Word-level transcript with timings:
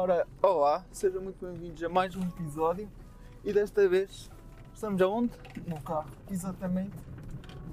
Ora, 0.00 0.28
olá, 0.40 0.84
sejam 0.92 1.20
muito 1.20 1.44
bem-vindos 1.44 1.82
a 1.82 1.88
mais 1.88 2.14
um 2.14 2.22
episódio 2.22 2.88
e 3.42 3.52
desta 3.52 3.88
vez 3.88 4.30
estamos 4.72 5.02
aonde? 5.02 5.32
No 5.66 5.80
carro, 5.80 6.08
exatamente. 6.30 6.96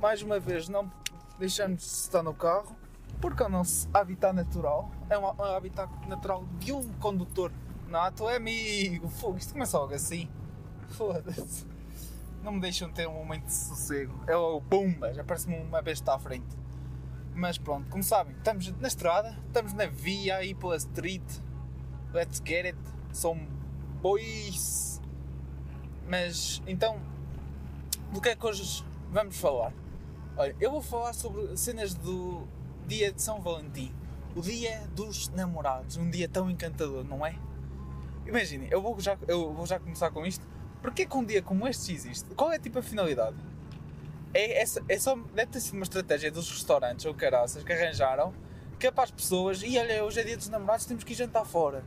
Mais 0.01 0.23
uma 0.23 0.39
vez 0.39 0.67
não 0.67 0.91
deixamos 1.37 1.81
de 1.81 1.87
estar 1.87 2.23
no 2.23 2.33
carro 2.33 2.75
porque 3.21 3.43
é 3.43 3.45
o 3.45 3.49
nosso 3.49 3.87
habitat 3.93 4.33
natural, 4.33 4.89
é 5.07 5.19
um 5.19 5.27
habitat 5.27 5.87
natural 6.07 6.43
de 6.57 6.73
um 6.73 6.91
condutor 6.93 7.51
nato, 7.87 8.27
é 8.27 8.37
amigo, 8.37 9.07
fogo, 9.07 9.37
isto 9.37 9.53
começa 9.53 9.77
logo 9.77 9.93
assim, 9.93 10.27
foda-se. 10.97 11.67
Não 12.41 12.53
me 12.53 12.59
deixam 12.59 12.89
ter 12.89 13.07
um 13.07 13.13
momento 13.13 13.45
de 13.45 13.53
sossego, 13.53 14.19
é 14.25 14.35
o 14.35 14.59
pumba, 14.61 15.13
já 15.13 15.23
parece-me 15.23 15.59
uma 15.59 15.79
besta 15.79 16.15
à 16.15 16.17
frente. 16.17 16.57
Mas 17.35 17.59
pronto, 17.59 17.87
como 17.91 18.01
sabem, 18.01 18.35
estamos 18.35 18.71
na 18.79 18.87
estrada, 18.87 19.37
estamos 19.45 19.73
na 19.73 19.85
via 19.85 20.37
aí 20.37 20.55
pela 20.55 20.75
street, 20.75 21.44
let's 22.15 22.41
get 22.43 22.65
it, 22.65 22.77
some 23.11 23.41
boys. 24.01 25.01
Mas 26.07 26.61
então, 26.65 26.99
do 28.13 28.21
que 28.21 28.29
é 28.29 28.35
que 28.35 28.45
hoje 28.45 28.83
vamos 29.11 29.37
falar? 29.37 29.73
Olha, 30.37 30.55
eu 30.59 30.71
vou 30.71 30.81
falar 30.81 31.13
sobre 31.13 31.57
cenas 31.57 31.93
do 31.93 32.47
dia 32.87 33.11
de 33.11 33.21
São 33.21 33.41
Valentim, 33.41 33.93
o 34.35 34.41
dia 34.41 34.87
dos 34.95 35.27
namorados, 35.29 35.97
um 35.97 36.09
dia 36.09 36.29
tão 36.29 36.49
encantador, 36.49 37.03
não 37.03 37.25
é? 37.25 37.35
Imaginem, 38.25 38.69
eu 38.71 38.81
vou 38.81 38.99
já, 38.99 39.17
eu 39.27 39.53
vou 39.53 39.65
já 39.65 39.77
começar 39.79 40.09
com 40.09 40.25
isto. 40.25 40.45
Porquê 40.81 41.05
que 41.05 41.17
um 41.17 41.23
dia 41.23 41.41
como 41.41 41.67
este 41.67 41.93
existe? 41.93 42.33
Qual 42.35 42.51
é 42.51 42.59
tipo 42.59 42.79
a 42.79 42.81
finalidade? 42.81 43.35
É, 44.33 44.61
é, 44.61 44.65
é 44.89 44.99
só, 44.99 45.15
deve 45.33 45.51
ter 45.51 45.59
sido 45.59 45.75
uma 45.75 45.83
estratégia 45.83 46.31
dos 46.31 46.49
restaurantes 46.49 47.05
ou 47.05 47.13
caraças 47.13 47.63
que 47.63 47.73
arranjaram 47.73 48.33
que 48.77 48.87
é 48.87 48.91
para 48.91 49.05
as 49.05 49.11
pessoas, 49.11 49.63
e 49.63 49.77
olha, 49.77 50.03
hoje 50.03 50.19
é 50.19 50.23
dia 50.23 50.37
dos 50.37 50.49
namorados, 50.49 50.85
temos 50.85 51.03
que 51.03 51.13
ir 51.13 51.15
jantar 51.15 51.45
fora. 51.45 51.83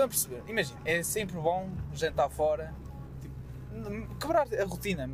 Estão 0.00 0.06
a 0.06 0.08
perceber? 0.08 0.42
Imagina, 0.48 0.80
é 0.86 1.02
sempre 1.02 1.36
bom 1.36 1.70
jantar 1.92 2.30
fora, 2.30 2.74
tipo, 3.20 3.34
quebrar 4.18 4.46
a 4.54 4.64
rotina, 4.64 5.10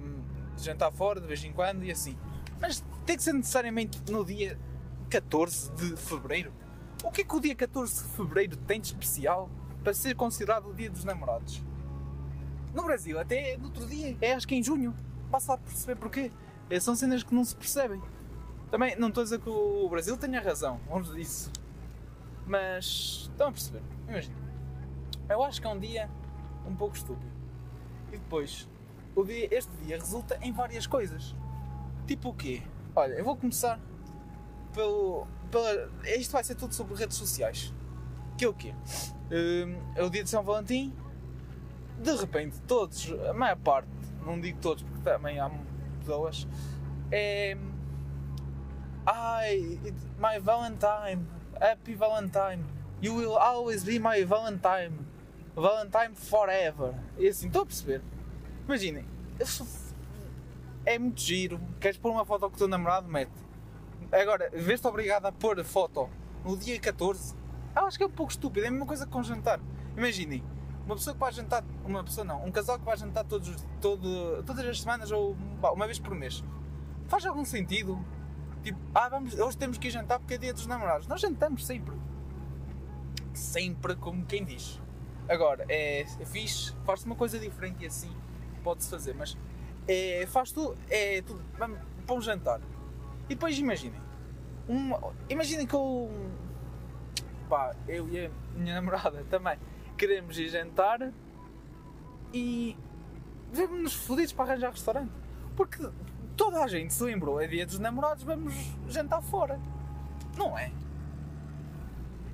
jantar 0.57 0.93
fora 0.93 1.21
de 1.21 1.27
vez 1.27 1.43
em 1.43 1.53
quando 1.53 1.83
e 1.83 1.91
assim. 1.91 2.17
Mas 2.61 2.85
tem 3.05 3.17
que 3.17 3.23
ser 3.25 3.33
necessariamente 3.33 4.01
no 4.09 4.25
dia 4.25 4.57
14 5.11 5.73
de 5.73 5.97
fevereiro. 5.97 6.53
O 7.03 7.11
que 7.11 7.23
é 7.23 7.25
que 7.25 7.35
o 7.35 7.41
dia 7.41 7.57
14 7.57 8.05
de 8.05 8.11
fevereiro 8.11 8.57
tem 8.59 8.81
de 8.81 8.87
especial 8.87 9.51
para 9.83 9.93
ser 9.93 10.15
considerado 10.15 10.69
o 10.69 10.75
dia 10.75 10.89
dos 10.89 11.03
namorados? 11.03 11.61
No 12.73 12.85
Brasil, 12.85 13.19
até 13.19 13.57
no 13.57 13.65
outro 13.65 13.87
dia, 13.87 14.17
é 14.21 14.35
acho 14.35 14.47
que 14.47 14.55
em 14.55 14.63
junho. 14.63 14.95
Passa 15.33 15.55
a 15.55 15.59
perceber 15.59 15.97
porquê. 15.97 16.31
É, 16.71 16.79
são 16.79 16.95
cenas 16.95 17.25
que 17.25 17.35
não 17.35 17.45
se 17.45 17.57
percebem. 17.57 18.01
Também 18.71 18.95
não 18.97 19.09
estou 19.09 19.23
a 19.23 19.25
dizer 19.25 19.41
que 19.41 19.49
o 19.49 19.89
Brasil 19.89 20.17
tenha 20.17 20.41
razão, 20.41 20.81
longe 20.89 21.13
disso. 21.13 21.51
Mas 22.47 23.29
estão 23.29 23.49
a 23.49 23.53
perceber. 23.53 23.83
Imagina. 24.09 24.46
Eu 25.29 25.43
acho 25.43 25.61
que 25.61 25.67
é 25.67 25.71
um 25.71 25.79
dia 25.79 26.11
um 26.67 26.75
pouco 26.75 26.97
estúpido. 26.97 27.33
E 28.13 28.19
depois, 28.19 28.69
o 29.15 29.25
dia, 29.25 29.49
este 29.51 29.73
dia 29.85 29.97
resulta 29.97 30.39
em 30.43 30.53
várias 30.53 30.87
coisas. 30.87 31.35
Tipo 32.07 32.31
o 32.31 32.35
quê? 32.35 32.63
Olha, 32.95 33.15
eu 33.15 33.25
vou 33.25 33.37
começar 33.37 33.81
pelo. 34.73 35.27
Pela, 35.51 35.91
isto 36.05 36.33
vai 36.33 36.45
ser 36.45 36.55
tudo 36.55 36.75
sobre 36.75 36.95
redes 36.95 37.17
sociais. 37.17 37.75
Que 38.37 38.45
é 38.45 38.49
o 38.49 38.55
quê? 38.55 38.75
Hum, 39.31 39.77
é 39.95 40.03
o 40.03 40.11
dia 40.11 40.23
de 40.23 40.31
São 40.31 40.43
Valentim. 40.43 40.95
De 41.99 42.15
repente, 42.15 42.61
todos, 42.63 43.11
a 43.29 43.33
maior 43.33 43.57
parte, 43.57 43.89
não 44.25 44.39
digo 44.39 44.59
todos 44.61 44.83
porque 44.83 45.01
também 45.01 45.41
há 45.41 45.51
pessoas, 46.01 46.47
é. 47.11 47.57
Ai, 49.07 49.79
my 50.19 50.39
Valentine, 50.41 51.27
happy 51.61 51.95
Valentine, 51.95 52.65
you 53.01 53.15
will 53.15 53.37
always 53.37 53.85
be 53.85 53.99
my 53.99 54.25
Valentine, 54.25 55.06
Valentine 55.57 56.15
forever. 56.15 56.95
E 57.19 57.29
assim, 57.29 57.47
estou 57.47 57.63
a 57.63 57.67
perceber. 57.67 58.03
Imaginem, 58.67 59.07
é 60.85 60.99
muito 60.99 61.21
giro, 61.21 61.61
queres 61.81 61.97
pôr 61.99 62.11
uma 62.11 62.25
foto 62.25 62.49
com 62.49 62.55
o 62.55 62.59
teu 62.59 62.69
namorado, 62.69 63.09
mete. 63.09 63.33
Agora, 64.13 64.51
vês-te 64.53 64.87
obrigado 64.87 65.27
a 65.27 65.33
pôr 65.33 65.63
foto 65.65 66.09
no 66.45 66.57
dia 66.57 66.79
14, 66.79 67.35
eu 67.75 67.87
acho 67.87 67.99
que 67.99 68.05
é 68.05 68.07
um 68.07 68.11
pouco 68.11 68.31
estúpido, 68.31 68.65
é 68.65 68.69
a 68.69 68.71
mesma 68.71 68.87
coisa 68.87 69.05
que 69.05 69.13
com 69.13 69.23
jantar. 69.23 69.61
Imaginem, 69.97 70.45
uma 70.85 70.95
pessoa 70.95 71.15
que 71.15 71.21
vai 71.21 71.33
jantar, 71.33 71.65
uma 71.85 72.05
pessoa 72.05 72.25
não, 72.25 72.45
um 72.45 72.53
casal 72.53 72.79
que 72.79 72.85
vai 72.85 72.97
jantar 72.97 73.25
todos, 73.25 73.55
todo, 73.81 74.43
todas 74.45 74.65
as 74.65 74.81
semanas 74.81 75.11
ou 75.11 75.37
uma 75.61 75.87
vez 75.87 75.99
por 75.99 76.15
mês. 76.15 76.45
Faz 77.09 77.27
algum 77.27 77.45
sentido? 77.45 77.99
Tipo, 78.63 78.79
ah, 78.95 79.09
vamos, 79.09 79.35
hoje 79.35 79.57
temos 79.57 79.79
que 79.79 79.89
ir 79.89 79.91
jantar 79.91 80.19
porque 80.19 80.35
é 80.35 80.39
dia 80.39 80.53
dos 80.53 80.67
namorados. 80.67 81.07
Nós 81.07 81.21
jantamos 81.21 81.67
sempre. 81.67 81.95
Sempre, 83.35 83.97
como 83.97 84.25
quem 84.25 84.45
diz. 84.45 84.81
Agora, 85.29 85.65
é, 85.69 86.01
é 86.01 86.25
fixe, 86.25 86.73
faz-se 86.85 87.07
uma 87.07 87.17
coisa 87.17 87.39
diferente 87.39 87.83
e 87.83 87.87
assim 87.87 88.15
pode-se 88.63 88.91
fazer, 88.91 89.15
mas 89.15 89.37
é, 89.87 90.27
faz 90.27 90.51
tudo, 90.51 90.77
é 90.89 91.23
tudo, 91.23 91.43
vamos 91.59 91.79
para 92.07 92.15
um 92.15 92.21
jantar. 92.21 92.61
E 93.29 93.35
depois 93.35 93.59
imaginem, 93.59 94.01
uma, 94.69 95.13
imaginem 95.29 95.67
que 95.67 95.75
eu, 95.75 96.11
pá, 97.49 97.75
eu 97.89 98.09
e 98.09 98.27
a 98.27 98.31
minha 98.55 98.75
namorada 98.75 99.25
também 99.31 99.59
queremos 99.97 100.39
ir 100.39 100.49
jantar 100.49 101.13
e 102.33 102.77
vemos-nos 103.53 103.95
fodidos 103.95 104.33
para 104.33 104.53
arranjar 104.53 104.71
restaurante. 104.71 105.13
Porque 105.57 105.89
toda 106.37 106.63
a 106.63 106.67
gente 106.67 106.93
se 106.93 107.03
lembrou, 107.03 107.41
é 107.41 107.47
dia 107.47 107.65
dos 107.65 107.79
namorados, 107.79 108.23
vamos 108.23 108.55
jantar 108.89 109.23
fora. 109.23 109.59
Não 110.37 110.57
é? 110.59 110.71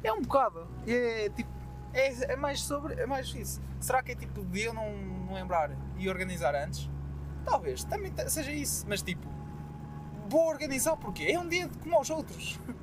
É 0.03 0.13
um 0.13 0.23
bocado. 0.23 0.67
É 0.87 1.29
tipo. 1.31 1.52
É, 1.93 2.33
é 2.33 2.37
mais 2.37 2.61
sobre. 2.61 2.95
É 2.95 3.07
mais 3.07 3.29
isso. 3.35 3.61
Será 3.81 4.03
que 4.03 4.13
é 4.13 4.15
tipo 4.15 4.45
de 4.45 4.63
eu 4.63 4.73
não, 4.73 4.97
não 4.97 5.35
lembrar 5.35 5.71
e 5.99 6.09
organizar 6.09 6.55
antes? 6.55 6.89
Talvez, 7.45 7.85
também 7.85 8.13
seja 8.29 8.53
isso. 8.53 8.85
Mas 8.89 9.03
tipo. 9.03 9.29
Vou 10.29 10.49
organizar 10.49 10.97
porque 10.97 11.25
é 11.25 11.39
um 11.39 11.49
dia 11.49 11.69
como 11.83 11.97
aos 11.97 12.09
outros. 12.11 12.59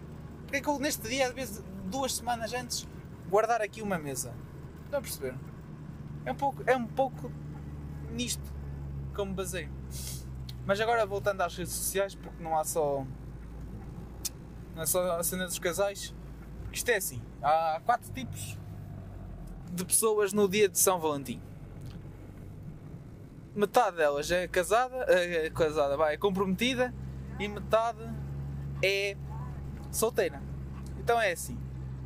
Porque 0.50 0.58
é 0.58 0.62
que 0.62 0.68
eu 0.68 0.80
neste 0.80 1.08
dia, 1.08 1.28
às 1.28 1.34
vezes, 1.34 1.64
duas 1.86 2.16
semanas 2.16 2.52
antes, 2.56 2.88
guardar 3.30 3.62
aqui 3.62 3.84
uma 3.84 4.00
mesa? 4.00 4.34
Estão 4.86 4.98
a 4.98 5.02
perceber? 5.04 5.36
É 6.26 6.32
um 6.32 6.36
pouco, 6.36 6.64
é 6.66 6.76
um 6.76 6.88
pouco 6.88 7.32
nisto 8.10 8.52
que 9.14 9.22
eu 9.22 9.28
me 9.28 9.34
baseio. 9.34 9.72
Mas 10.66 10.82
agora 10.82 11.06
voltando 11.06 11.42
às 11.42 11.56
redes 11.56 11.74
sociais, 11.74 12.16
porque 12.16 12.42
não 12.42 12.58
há 12.58 12.64
só. 12.64 13.06
Não 14.76 14.82
é 14.82 14.86
só 14.88 15.20
a 15.20 15.24
cena 15.24 15.46
dos 15.46 15.60
casais. 15.60 16.16
Isto 16.72 16.90
é 16.90 16.96
assim: 16.96 17.22
há 17.44 17.80
quatro 17.86 18.12
tipos 18.12 18.59
de 19.72 19.86
pessoas 19.86 20.34
no 20.34 20.48
dia 20.48 20.68
de 20.68 20.78
São 20.80 21.00
Valentim. 21.00 21.42
Metade 23.56 23.98
delas 23.98 24.30
é 24.32 24.48
casada, 24.48 25.06
é 25.08 25.50
casada, 25.50 25.98
vai, 25.98 26.14
é 26.14 26.18
comprometida 26.18 26.94
e 27.40 27.48
metade 27.48 28.00
é 28.84 29.18
solteira. 29.92 30.42
Então 31.00 31.20
é 31.20 31.32
assim: 31.32 31.58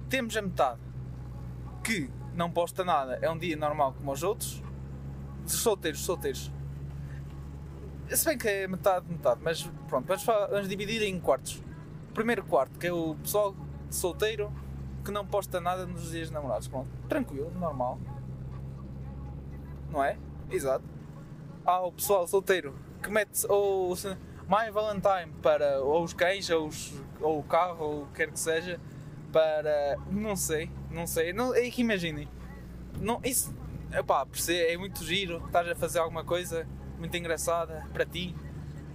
temos 0.09 0.35
a 0.37 0.41
metade 0.41 0.79
que 1.83 2.09
não 2.33 2.49
posta 2.49 2.83
nada, 2.83 3.19
é 3.21 3.29
um 3.29 3.37
dia 3.37 3.55
normal 3.55 3.93
como 3.93 4.11
os 4.11 4.23
outros. 4.23 4.61
Solteiros, 5.45 5.99
solteiros. 5.99 6.51
Se 8.09 8.25
bem 8.25 8.37
que 8.37 8.47
é 8.47 8.67
metade, 8.67 9.05
metade, 9.09 9.41
mas 9.43 9.63
pronto, 9.87 10.05
vamos, 10.07 10.23
vamos 10.23 10.69
dividir 10.69 11.01
em 11.01 11.19
quartos. 11.19 11.61
O 12.09 12.13
primeiro 12.13 12.43
quarto, 12.43 12.77
que 12.79 12.87
é 12.87 12.93
o 12.93 13.15
pessoal 13.15 13.55
solteiro 13.89 14.51
que 15.03 15.11
não 15.11 15.25
posta 15.25 15.59
nada 15.59 15.85
nos 15.85 16.11
dias 16.11 16.27
de 16.29 16.33
namorados. 16.33 16.67
Pronto, 16.67 16.89
tranquilo, 17.07 17.51
normal. 17.59 17.99
Não 19.91 20.03
é? 20.03 20.17
Exato. 20.49 20.83
Há 21.65 21.81
o 21.81 21.91
pessoal 21.91 22.27
solteiro 22.27 22.75
que 23.01 23.09
mete 23.09 23.45
ou 23.49 23.95
My 24.47 24.71
Valentine 24.71 25.31
para 25.41 25.81
ou 25.81 26.03
os 26.03 26.13
cães, 26.13 26.49
ou, 26.49 26.67
os, 26.67 26.93
ou 27.21 27.39
o 27.39 27.43
carro, 27.43 27.85
ou 27.85 28.03
o 28.03 28.07
que 28.07 28.13
quer 28.13 28.31
que 28.31 28.39
seja, 28.39 28.79
para. 29.31 29.97
Não 30.09 30.35
sei, 30.35 30.69
não 30.91 31.07
sei. 31.07 31.33
Não, 31.33 31.53
é 31.53 31.69
que 31.69 31.81
imaginem. 31.81 32.27
Não, 32.99 33.19
isso. 33.23 33.53
Epá, 33.91 34.25
é 34.49 34.75
muito 34.75 35.03
giro, 35.03 35.43
estás 35.45 35.67
a 35.67 35.75
fazer 35.75 35.99
alguma 35.99 36.23
coisa 36.23 36.67
muito 36.97 37.15
engraçada 37.15 37.87
para 37.93 38.05
ti. 38.05 38.35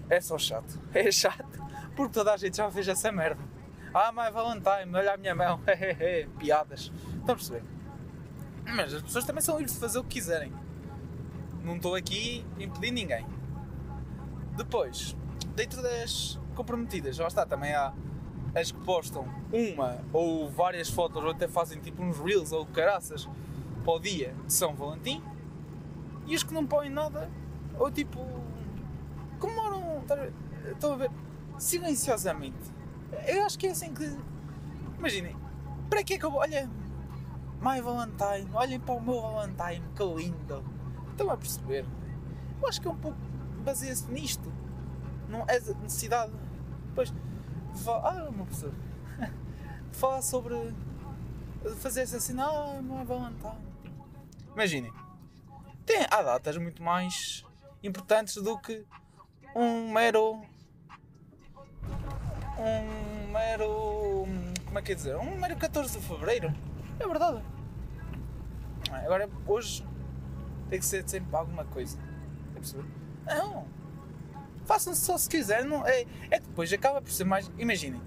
É 0.09 0.21
só 0.21 0.39
chato. 0.39 0.81
É 0.95 1.11
chato. 1.13 1.47
Porque 1.95 2.13
toda 2.13 2.33
a 2.33 2.37
gente 2.37 2.57
já 2.57 2.71
fez 2.71 2.89
essa 2.89 3.11
merda. 3.13 3.43
Ah, 3.95 4.13
my 4.13 4.31
Valentine, 4.31 4.95
olha 4.95 5.15
a 5.15 5.17
minha 5.17 5.35
mão. 5.35 5.61
Piadas. 6.39 6.93
Estão 7.19 7.35
a 7.35 7.37
perceber? 7.37 7.63
Mas 8.65 8.95
as 8.95 9.03
pessoas 9.03 9.25
também 9.25 9.43
são 9.43 9.57
livres 9.57 9.75
de 9.75 9.81
fazer 9.81 9.99
o 9.99 10.03
que 10.03 10.11
quiserem. 10.11 10.53
Não 11.65 11.77
estou 11.77 11.95
aqui 11.95 12.45
a 12.59 12.63
impedir 12.63 12.91
ninguém. 12.91 13.27
Depois, 14.57 15.17
dentro 15.55 15.83
das 15.83 16.39
comprometidas, 16.55 17.19
lá 17.19 17.29
está, 17.29 17.47
também 17.47 17.75
há 17.75 17.93
as 18.55 18.73
que 18.73 18.81
postam 18.81 19.27
uma 19.53 19.99
ou 20.13 20.51
várias 20.51 20.91
fotos 20.91 21.23
ou 21.23 21.31
até 21.31 21.47
fazem 21.47 21.81
tipo 21.81 22.03
uns 22.03 22.19
reels 22.19 22.53
ou 22.53 22.67
caraças 22.67 23.29
para 23.85 23.93
o 23.93 23.99
dia 23.99 24.35
de 24.47 24.53
São 24.53 24.75
Valentim 24.75 25.23
e 26.27 26.35
as 26.35 26.43
que 26.43 26.53
não 26.53 26.67
põem 26.67 26.91
nada 26.91 27.31
ou 27.79 27.91
tipo 27.91 28.19
comemoram 29.39 30.03
estão 30.73 30.93
a 30.95 30.97
ver 30.97 31.11
silenciosamente 31.59 32.78
eu 33.27 33.45
acho 33.45 33.59
que 33.59 33.67
é 33.67 33.71
assim 33.71 33.95
que 33.95 34.17
imaginem 34.99 35.37
para 35.89 36.05
que 36.05 36.15
é 36.15 36.19
que 36.19 36.25
eu 36.25 36.35
olha 36.35 36.69
My 37.61 37.81
Valentine, 37.81 38.49
olhem 38.55 38.79
para 38.79 38.95
o 38.95 39.01
meu 39.01 39.21
Valentine, 39.21 39.85
que 39.97 40.05
lindo. 40.05 40.65
Estão 41.11 41.29
a 41.31 41.37
perceber? 41.37 41.85
Eu 42.61 42.69
acho 42.69 42.81
que 42.81 42.87
é 42.87 42.91
um 42.91 42.97
pouco 42.97 43.19
baseia-se 43.65 44.09
nisto. 44.11 44.53
Não 45.29 45.45
é 45.49 45.59
necessidade. 45.59 46.33
Depois, 46.87 47.13
ah, 47.87 48.29
uma 48.31 48.47
pessoa. 48.47 48.73
Falar 49.93 50.23
sobre. 50.23 50.55
fazer-se 51.81 52.17
assim, 52.17 52.41
ah, 52.41 52.81
My 52.81 53.05
Valentine. 53.05 53.67
Imaginem, 54.55 54.93
tem, 55.85 56.07
há 56.11 56.23
datas 56.23 56.57
muito 56.57 56.83
mais 56.83 57.45
importantes 57.83 58.37
do 58.37 58.59
que 58.59 58.85
um 59.55 59.93
mero. 59.93 60.41
Um 62.59 63.33
mero. 63.33 64.27
Como 64.65 64.79
é 64.79 64.83
que 64.83 64.93
é 64.93 64.95
dizer? 64.95 65.17
Um 65.17 65.37
mero 65.37 65.57
14 65.57 65.99
de 65.99 66.05
Fevereiro. 66.05 66.53
É 66.99 67.07
verdade. 67.07 67.43
Agora, 68.91 69.29
hoje, 69.47 69.87
tem 70.69 70.79
que 70.79 70.85
ser 70.85 71.09
sempre 71.09 71.35
alguma 71.37 71.65
coisa. 71.65 71.99
É 72.51 72.55
perceber? 72.55 72.85
Não. 73.27 73.67
Façam 74.65 74.95
só 74.95 75.17
se 75.17 75.29
quiserem. 75.29 75.67
Não, 75.67 75.87
é, 75.87 76.05
é 76.31 76.41
depois 76.41 76.73
acaba 76.73 77.01
por 77.01 77.11
ser 77.11 77.25
mais. 77.25 77.51
Imaginem, 77.59 78.01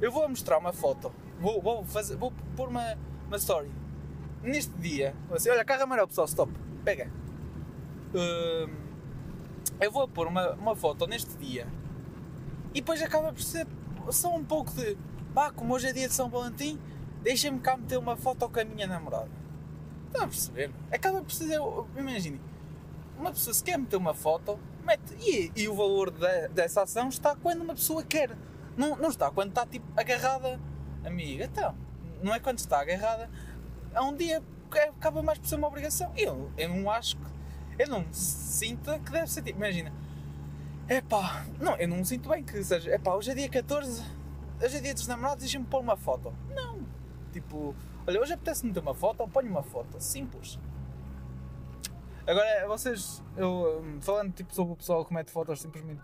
eu 0.00 0.10
vou 0.10 0.28
mostrar 0.28 0.58
uma 0.58 0.72
foto. 0.72 1.12
Vou, 1.38 1.60
vou, 1.60 1.84
fazer, 1.84 2.16
vou 2.16 2.32
pôr 2.56 2.68
uma, 2.68 2.98
uma 3.26 3.36
story. 3.36 3.70
Neste 4.42 4.72
dia, 4.78 5.14
assim, 5.30 5.50
olha, 5.50 5.64
carro 5.64 5.82
amarelo, 5.82 6.08
pessoal, 6.08 6.26
stop. 6.26 6.52
Pega. 6.84 7.10
Uh, 8.14 8.70
eu 9.80 9.92
vou 9.92 10.08
pôr 10.08 10.26
uma, 10.26 10.52
uma 10.52 10.74
foto 10.74 11.06
neste 11.06 11.36
dia. 11.36 11.66
E 12.74 12.80
depois 12.80 13.02
acaba 13.02 13.32
por 13.32 13.42
ser 13.42 13.66
só 14.12 14.34
um 14.34 14.44
pouco 14.44 14.72
de. 14.72 14.96
Pá, 15.34 15.50
como 15.52 15.74
hoje 15.74 15.88
é 15.88 15.92
dia 15.92 16.08
de 16.08 16.14
São 16.14 16.28
Valentim, 16.28 16.78
deixa-me 17.22 17.60
cá 17.60 17.76
meter 17.76 17.98
uma 17.98 18.16
foto 18.16 18.48
com 18.48 18.60
a 18.60 18.64
minha 18.64 18.86
namorada. 18.86 19.30
Estão 20.06 20.24
a 20.24 20.28
perceber? 20.28 20.70
Acaba 20.90 21.20
por 21.22 21.32
ser. 21.32 21.60
Imaginem, 21.96 22.40
uma 23.18 23.30
pessoa 23.30 23.52
se 23.52 23.62
quer 23.62 23.78
meter 23.78 23.96
uma 23.96 24.14
foto, 24.14 24.58
mete. 24.84 25.14
E, 25.20 25.52
e 25.54 25.68
o 25.68 25.74
valor 25.74 26.10
de, 26.10 26.48
dessa 26.48 26.82
ação 26.82 27.08
está 27.08 27.36
quando 27.36 27.62
uma 27.62 27.74
pessoa 27.74 28.02
quer. 28.02 28.36
Não, 28.76 28.96
não 28.96 29.08
está 29.08 29.30
quando 29.30 29.50
está 29.50 29.66
tipo 29.66 29.86
agarrada. 29.96 30.60
Amiga, 31.04 31.44
então. 31.44 31.74
Não 32.22 32.34
é 32.34 32.40
quando 32.40 32.58
está 32.58 32.80
agarrada. 32.80 33.30
Há 33.94 34.04
um 34.04 34.14
dia 34.14 34.42
acaba 34.70 35.22
mais 35.22 35.38
por 35.38 35.48
ser 35.48 35.56
uma 35.56 35.68
obrigação. 35.68 36.12
Eu, 36.16 36.50
eu 36.56 36.68
não 36.68 36.90
acho 36.90 37.16
que. 37.16 37.38
Eu 37.78 37.88
não 37.88 38.04
sinto 38.12 38.98
que 39.00 39.12
deve 39.12 39.26
ser 39.28 39.42
tipo. 39.42 39.58
Imagina. 39.58 39.92
É 40.88 41.02
pá. 41.02 41.44
Não, 41.60 41.76
eu 41.76 41.86
não 41.86 41.98
me 41.98 42.04
sinto 42.04 42.28
bem 42.28 42.42
que 42.42 42.64
seja. 42.64 42.90
É 42.90 42.98
pá, 42.98 43.14
hoje 43.14 43.30
é 43.30 43.34
dia 43.34 43.48
14. 43.48 44.02
Hoje 44.62 44.76
é 44.76 44.80
dia 44.80 44.94
dos 44.94 45.06
namorados, 45.06 45.40
deixa-me 45.40 45.66
pôr 45.66 45.80
uma 45.80 45.96
foto. 45.96 46.34
Não. 46.54 46.80
Tipo. 47.32 47.76
Olha, 48.06 48.20
hoje 48.20 48.32
apetece-me 48.32 48.72
ter 48.72 48.80
uma 48.80 48.94
foto, 48.94 49.28
ponho 49.28 49.50
uma 49.50 49.62
foto. 49.62 50.00
Simples. 50.00 50.58
Agora, 52.26 52.66
vocês, 52.66 53.22
eu, 53.36 53.82
hum, 53.82 54.00
falando 54.00 54.32
tipo, 54.32 54.54
sobre 54.54 54.72
o 54.72 54.76
pessoal 54.76 55.04
que 55.04 55.14
mete 55.14 55.30
fotos 55.30 55.60
simplesmente 55.60 56.02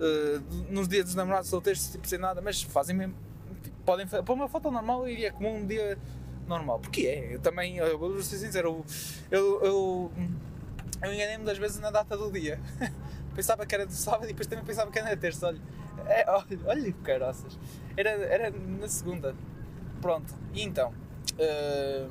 uh, 0.00 0.72
nos 0.72 0.88
dias 0.88 1.04
dos 1.04 1.14
namorados 1.14 1.48
solteiros, 1.48 1.90
tipo, 1.90 2.06
sem 2.06 2.18
nada, 2.18 2.40
mas 2.42 2.62
fazem 2.62 2.96
mesmo. 2.96 3.14
Tipo, 3.62 3.76
podem 3.84 4.06
pôr 4.06 4.32
uma 4.34 4.48
foto 4.48 4.70
normal 4.70 5.08
e 5.08 5.24
é 5.24 5.30
como 5.30 5.48
um 5.48 5.66
dia 5.66 5.98
normal. 6.46 6.78
Porque 6.78 7.06
é, 7.06 7.34
eu 7.34 7.40
também, 7.40 7.78
eu 7.78 7.98
vou 7.98 8.22
ser 8.22 8.38
sincero, 8.38 8.84
eu, 9.30 9.64
eu, 9.64 10.12
eu 11.02 11.12
enganei-me 11.12 11.44
das 11.44 11.58
vezes 11.58 11.78
na 11.78 11.90
data 11.90 12.16
do 12.16 12.30
dia. 12.30 12.60
pensava 13.34 13.64
que 13.66 13.74
era 13.74 13.86
de 13.86 13.94
sábado 13.94 14.24
e 14.24 14.28
depois 14.28 14.46
também 14.46 14.64
pensava 14.64 14.90
que 14.90 14.98
era 14.98 15.10
na 15.10 15.16
terça. 15.16 15.46
Olha, 15.48 15.60
é, 16.06 16.24
olha, 16.28 16.60
olha 16.66 16.92
caraças. 17.04 17.58
Era, 17.96 18.10
era 18.10 18.50
na 18.50 18.88
segunda. 18.88 19.34
Pronto, 20.00 20.34
e 20.54 20.62
então. 20.62 20.92
Uh, 21.34 22.10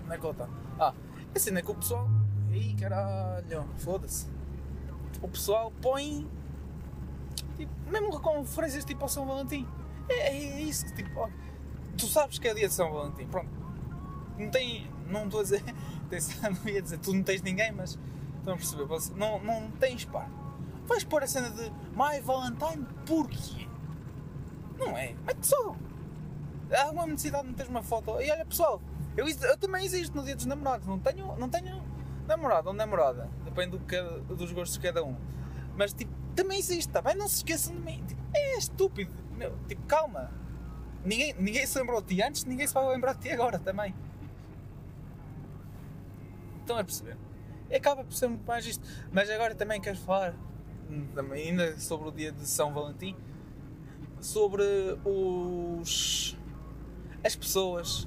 como 0.00 0.12
é 0.12 0.18
que 0.18 0.26
está? 0.26 0.48
Ah, 0.78 0.94
a 1.34 1.38
cena 1.38 1.60
é 1.60 1.62
que 1.62 1.70
o 1.70 1.74
pessoal. 1.74 2.08
Ih, 2.52 2.74
caralho, 2.74 3.64
foda-se. 3.78 4.26
O 5.20 5.28
pessoal 5.28 5.72
põe. 5.80 6.28
Tipo, 7.56 7.72
mesmo 7.90 8.20
com 8.20 8.40
referências 8.40 8.84
tipo 8.84 9.02
ao 9.02 9.08
São 9.08 9.26
Valentim. 9.26 9.66
É, 10.08 10.28
é 10.28 10.60
isso 10.60 10.94
tipo. 10.94 11.18
Ó, 11.18 11.28
tu 11.96 12.06
sabes 12.06 12.38
que 12.38 12.48
é 12.48 12.54
dia 12.54 12.68
de 12.68 12.74
São 12.74 12.92
Valentim, 12.92 13.26
pronto. 13.26 13.50
Não 14.38 14.50
tem. 14.50 14.90
Não 15.08 15.24
estou 15.24 15.40
a 15.40 15.42
dizer. 15.42 15.62
Não 16.42 16.70
ia 16.70 16.82
dizer, 16.82 16.98
tu 16.98 17.14
não 17.14 17.22
tens 17.22 17.40
ninguém, 17.40 17.72
mas. 17.72 17.98
Estão 18.42 18.54
a 18.54 18.56
perceber? 18.56 19.16
Não, 19.16 19.38
não 19.38 19.70
tens 19.78 20.04
pá. 20.04 20.28
Vais 20.86 21.04
pôr 21.04 21.22
a 21.22 21.28
cena 21.28 21.48
de 21.50 21.70
My 21.92 22.20
Valentine 22.20 22.84
porquê? 23.06 23.68
Não 24.76 24.96
é? 24.96 25.14
Mete 25.24 25.46
só. 25.46 25.76
Há 26.76 26.90
uma 26.90 27.06
necessidade 27.06 27.44
de 27.44 27.50
meteres 27.50 27.70
uma 27.70 27.84
foto. 27.84 28.20
E 28.20 28.28
olha 28.32 28.44
pessoal, 28.44 28.82
eu, 29.16 29.28
eu, 29.28 29.56
também 29.56 29.84
existo 29.84 30.16
no 30.16 30.24
dia 30.24 30.34
dos 30.34 30.44
namorados, 30.44 30.88
não 30.88 30.98
tenho, 30.98 31.36
não 31.36 31.48
tenho 31.48 31.80
namorado 32.26 32.68
ou 32.68 32.74
namorada, 32.74 33.30
depende 33.44 33.78
do 33.78 34.34
dos 34.34 34.50
gostos 34.50 34.76
de 34.76 34.80
cada 34.80 35.04
um. 35.04 35.16
Mas 35.76 35.92
tipo, 35.92 36.12
também 36.34 36.58
existe, 36.58 36.90
tá 36.90 37.00
bem? 37.00 37.14
Não 37.14 37.28
se 37.28 37.36
esqueçam 37.36 37.76
de 37.76 37.80
mim. 37.80 38.02
Tipo, 38.08 38.20
é 38.34 38.58
estúpido, 38.58 39.12
meu, 39.36 39.56
tipo, 39.68 39.82
calma. 39.82 40.32
Ninguém, 41.04 41.32
ninguém 41.38 41.64
se 41.64 41.78
lembrou 41.78 42.00
de 42.02 42.16
ti 42.16 42.22
antes, 42.22 42.44
ninguém 42.44 42.66
se 42.66 42.74
vai 42.74 42.88
lembrar 42.88 43.14
de 43.14 43.20
ti 43.20 43.30
agora 43.30 43.60
também. 43.60 43.94
Estão 46.60 46.76
a 46.76 46.82
perceber? 46.82 47.16
E 47.72 47.76
acaba 47.76 48.04
por 48.04 48.12
ser 48.12 48.28
muito 48.28 48.46
mais 48.46 48.66
isto. 48.66 48.86
Mas 49.10 49.30
agora 49.30 49.54
também 49.54 49.80
quero 49.80 49.96
falar, 49.96 50.34
também, 51.14 51.48
ainda 51.48 51.80
sobre 51.80 52.06
o 52.06 52.12
dia 52.12 52.30
de 52.30 52.46
São 52.46 52.70
Valentim, 52.70 53.16
sobre 54.20 54.62
os 55.06 56.36
as 57.24 57.34
pessoas 57.34 58.06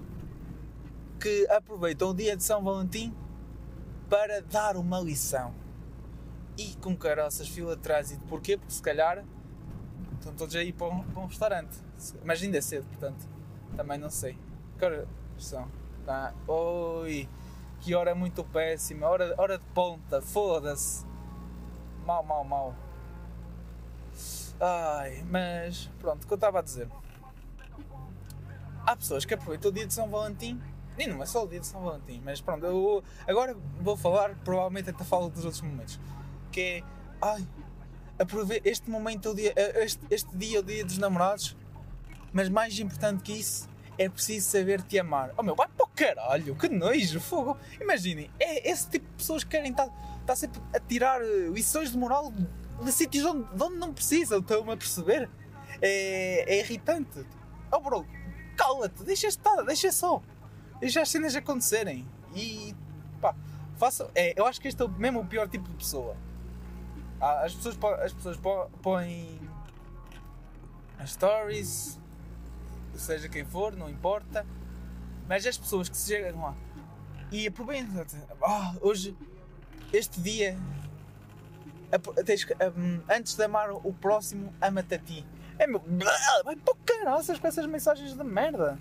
que 1.20 1.48
aproveitam 1.50 2.12
o 2.12 2.14
dia 2.14 2.38
de 2.38 2.44
São 2.44 2.64
Valentim 2.64 3.12
para 4.08 4.40
dar 4.44 4.78
uma 4.78 5.00
lição. 5.00 5.52
E 6.58 6.76
com 6.76 6.96
caraças, 6.96 7.48
fila 7.48 7.76
de 7.76 7.82
trânsito. 7.82 8.24
Porquê? 8.26 8.58
Porque 8.58 8.72
se 8.72 8.82
calhar 8.82 9.26
estão 10.20 10.34
todos 10.36 10.56
aí 10.56 10.72
para 10.72 10.88
um, 10.88 11.04
para 11.04 11.24
um 11.24 11.26
restaurante. 11.26 11.76
Mas 12.24 12.42
ainda 12.44 12.60
é 12.60 12.62
cedo, 12.62 12.86
portanto, 12.86 13.28
também 13.76 13.98
não 13.98 14.12
sei. 14.12 14.38
Que 14.78 14.86
hora 14.86 15.08
são? 15.40 15.68
Tá. 16.06 16.36
Oi! 16.48 17.28
Que 17.82 17.94
hora 17.94 18.16
muito 18.16 18.44
péssima, 18.44 19.08
hora, 19.08 19.36
hora 19.38 19.58
de 19.58 19.66
ponta, 19.74 20.22
foda-se. 20.22 21.06
Mal, 22.06 22.24
mal, 22.24 22.44
mal. 22.44 22.76
Ai, 24.60 25.24
mas 25.30 25.90
pronto, 26.00 26.24
o 26.24 26.28
que 26.28 26.34
eu 26.34 26.36
estava 26.36 26.60
a 26.60 26.62
dizer. 26.62 26.90
Há 28.86 28.96
pessoas 28.96 29.26
que 29.26 29.34
aproveitam 29.34 29.72
o 29.72 29.74
dia 29.74 29.86
de 29.86 29.94
São 29.94 30.10
Valentim 30.10 30.62
e 30.98 31.08
não 31.08 31.22
é 31.22 31.26
só 31.26 31.44
o 31.44 31.48
dia 31.48 31.60
de 31.60 31.68
São 31.68 31.82
Valentim, 31.82 32.22
mas 32.24 32.40
pronto, 32.40 32.66
eu 32.66 33.04
agora 33.28 33.56
vou 33.82 33.98
falar, 33.98 34.36
provavelmente 34.44 34.90
até 34.90 35.04
falo 35.04 35.30
dos 35.30 35.44
outros 35.44 35.62
momentos. 35.62 36.00
Que 36.52 36.62
é, 36.62 36.84
ai, 37.22 37.46
aproveita 38.18 38.70
este 38.70 38.90
momento, 38.90 39.32
o 39.32 39.36
dia, 39.36 39.54
este, 39.76 40.06
este 40.10 40.36
dia 40.38 40.58
é 40.58 40.60
o 40.62 40.64
dia 40.64 40.86
dos 40.86 40.98
namorados, 40.98 41.56
mas 42.32 42.48
mais 42.48 42.80
importante 42.80 43.24
que 43.24 43.34
isso, 43.34 43.68
é 43.98 44.10
preciso 44.10 44.50
saber 44.50 44.82
te 44.82 45.00
amar. 45.00 45.32
Oh 45.38 45.44
meu, 45.44 45.56
vai 45.56 45.68
para 45.68 45.86
o 45.86 45.88
caralho, 45.88 46.56
que 46.56 46.70
nojo, 46.70 47.20
fogo. 47.20 47.58
Imaginem, 47.80 48.30
é 48.40 48.70
esse 48.70 48.90
tipo 48.90 49.06
de 49.08 49.14
pessoas 49.14 49.44
que 49.44 49.52
querem 49.52 49.72
estar, 49.72 49.90
sempre 50.36 50.62
a 50.74 50.80
tirar 50.80 51.22
eh, 51.22 51.50
lições 51.52 51.92
de 51.92 51.98
moral 51.98 52.32
de 52.82 52.92
sítios 52.92 53.26
onde, 53.26 53.56
de 53.56 53.64
onde 53.64 53.78
não 53.78 53.94
precisam, 53.94 54.40
estão-me 54.40 54.74
a 54.74 54.78
perceber? 54.78 55.30
É, 55.82 56.56
é 56.56 56.60
irritante. 56.60 57.26
Oh 57.72 57.80
bro, 57.80 58.06
cala-te, 58.56 59.04
deixa 59.04 59.28
estar, 59.28 59.62
deixa 59.64 59.92
só 59.92 60.22
deixa 60.80 61.02
as 61.02 61.10
cenas 61.10 61.36
acontecerem. 61.36 62.08
E 62.36 62.76
pá, 63.22 63.36
façam. 63.78 64.10
É, 64.16 64.40
eu 64.40 64.46
acho 64.46 64.60
que 64.60 64.68
este 64.68 64.82
é 64.84 64.88
mesmo 64.88 65.22
o 65.22 65.26
pior 65.26 65.48
tipo 65.48 65.68
de 65.70 65.76
pessoa. 65.76 66.16
Ah, 67.20 67.44
as 67.44 67.54
pessoas, 67.54 67.78
as 68.04 68.14
pessoas 68.14 68.38
põem 68.82 69.40
as 71.00 71.12
stories, 71.12 72.00
seja 72.98 73.30
quem 73.30 73.46
for, 73.46 73.76
não 73.76 73.90
importa. 73.90 74.46
Mas 75.28 75.46
as 75.46 75.58
pessoas 75.58 75.90
que 75.90 75.98
se 75.98 76.10
chegam 76.10 76.42
lá 76.42 76.56
e 77.32 77.48
aproveitam, 77.48 78.06
ah, 78.44 78.76
hoje, 78.82 79.16
este 79.92 80.22
dia, 80.22 80.58
antes 83.10 83.36
de 83.36 83.44
amar 83.44 83.72
o 83.72 83.94
próximo, 83.94 84.54
ama-te 84.62 84.96
a 84.96 85.00
ti. 85.00 85.26
É 85.58 85.66
meu, 85.66 85.82
vai 86.44 86.56
para 86.56 86.74
o 86.74 86.78
caraças 86.86 87.40
com 87.40 87.48
essas 87.48 87.66
mensagens 87.66 88.16
de 88.16 88.24
merda. 88.24 88.78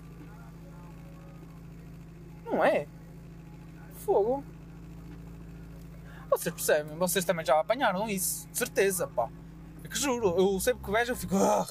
Não 2.45 2.63
é? 2.63 2.87
Fogo. 4.05 4.43
Vocês 6.29 6.53
percebem? 6.53 6.97
Vocês 6.97 7.25
também 7.25 7.45
já 7.45 7.59
apanharam 7.59 8.09
isso. 8.09 8.47
De 8.49 8.57
certeza, 8.57 9.07
pá. 9.07 9.29
É 9.83 9.87
que 9.87 9.97
juro, 9.97 10.35
eu 10.37 10.59
sempre 10.59 10.83
que 10.83 10.91
vejo 10.91 11.13
eu 11.13 11.15
fico. 11.15 11.35
Ah, 11.37 11.65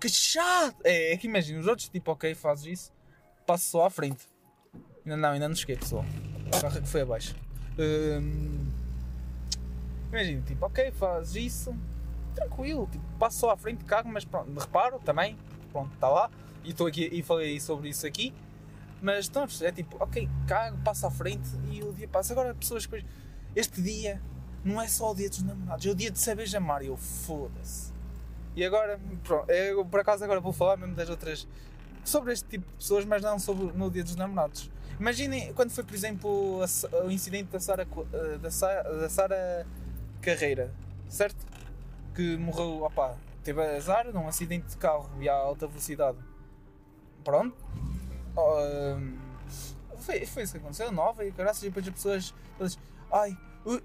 que 0.00 0.08
chato! 0.08 0.76
É, 0.84 1.12
é 1.12 1.16
que 1.16 1.26
imagina, 1.26 1.60
os 1.60 1.66
outros 1.66 1.88
tipo, 1.88 2.10
ok, 2.10 2.34
fazes 2.34 2.66
isso, 2.66 2.92
passo 3.46 3.70
só 3.70 3.86
à 3.86 3.90
frente. 3.90 4.26
Ainda 5.04 5.16
não, 5.16 5.28
ainda 5.30 5.48
não 5.48 5.54
cheguei, 5.54 5.76
pessoal. 5.76 6.04
Carro 6.60 6.78
é 6.78 6.80
que 6.80 6.88
foi 6.88 7.02
abaixo. 7.02 7.36
Hum, 7.78 8.66
imagina, 10.08 10.42
tipo, 10.42 10.66
ok, 10.66 10.90
fazes 10.92 11.36
isso, 11.36 11.76
tranquilo, 12.34 12.88
tipo, 12.90 13.04
passo 13.18 13.38
só 13.38 13.50
à 13.50 13.56
frente 13.56 13.84
carro, 13.84 14.10
mas 14.10 14.24
pronto, 14.24 14.58
reparo 14.58 14.98
também, 15.00 15.36
pronto, 15.70 15.92
está 15.94 16.08
lá. 16.08 16.30
E 16.64 16.70
estou 16.70 16.86
aqui 16.86 17.08
e 17.12 17.22
falei 17.22 17.58
sobre 17.60 17.88
isso 17.88 18.06
aqui. 18.06 18.34
Mas 19.00 19.30
a 19.34 19.40
perceber? 19.40 19.68
É 19.68 19.72
tipo, 19.72 19.96
ok, 20.02 20.28
cago, 20.46 20.76
passa 20.84 21.08
à 21.08 21.10
frente 21.10 21.48
e 21.70 21.82
o 21.82 21.92
dia 21.92 22.06
passa. 22.06 22.32
Agora, 22.32 22.54
pessoas. 22.54 22.86
Este 23.56 23.80
dia 23.80 24.20
não 24.62 24.80
é 24.80 24.86
só 24.86 25.10
o 25.10 25.14
dia 25.14 25.28
dos 25.28 25.42
namorados, 25.42 25.86
é 25.86 25.90
o 25.90 25.94
dia 25.94 26.10
de 26.10 26.18
saber 26.20 26.54
amar. 26.54 26.82
E 26.82 26.88
eu, 26.88 26.96
foda-se. 26.96 27.92
E 28.56 28.64
agora, 28.64 29.00
pronto, 29.24 29.50
eu, 29.50 29.84
por 29.84 30.00
acaso 30.00 30.24
agora 30.24 30.40
vou 30.40 30.52
falar 30.52 30.76
mesmo 30.76 30.94
das 30.94 31.08
outras. 31.08 31.46
sobre 32.04 32.32
este 32.32 32.48
tipo 32.48 32.66
de 32.66 32.72
pessoas, 32.74 33.04
mas 33.04 33.22
não 33.22 33.38
sobre 33.38 33.76
no 33.76 33.90
dia 33.90 34.02
dos 34.02 34.16
namorados. 34.16 34.70
Imaginem 34.98 35.52
quando 35.54 35.70
foi, 35.70 35.84
por 35.84 35.94
exemplo, 35.94 36.60
a, 36.62 37.04
o 37.04 37.10
incidente 37.10 37.50
da 37.50 37.60
Sara 37.60 37.86
eh, 38.12 38.38
da 38.38 38.50
Sara, 38.50 38.82
da 38.82 39.08
Sara 39.08 39.66
Carreira, 40.20 40.74
certo? 41.08 41.46
Que 42.14 42.36
morreu, 42.36 42.82
opá, 42.82 43.16
teve 43.42 43.62
azar 43.76 44.12
num 44.12 44.28
acidente 44.28 44.68
de 44.68 44.76
carro 44.76 45.10
e 45.20 45.28
a 45.28 45.34
alta 45.34 45.66
velocidade. 45.66 46.18
Pronto. 47.24 47.56
Uh, 48.36 49.18
foi, 49.98 50.26
foi 50.26 50.42
isso 50.42 50.52
que 50.52 50.58
aconteceu, 50.58 50.92
nova, 50.92 51.24
e 51.24 51.30
graças 51.30 51.62
depois 51.62 51.86
as 51.86 51.94
pessoas 51.94 52.34
todas, 52.58 52.78
ai, 53.12 53.36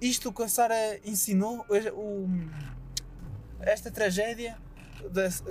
isto 0.02 0.32
que 0.34 0.44
a 0.44 0.48
Sara 0.48 1.00
ensinou, 1.04 1.66
o, 1.94 2.30
esta 3.60 3.92
tragédia 3.92 4.58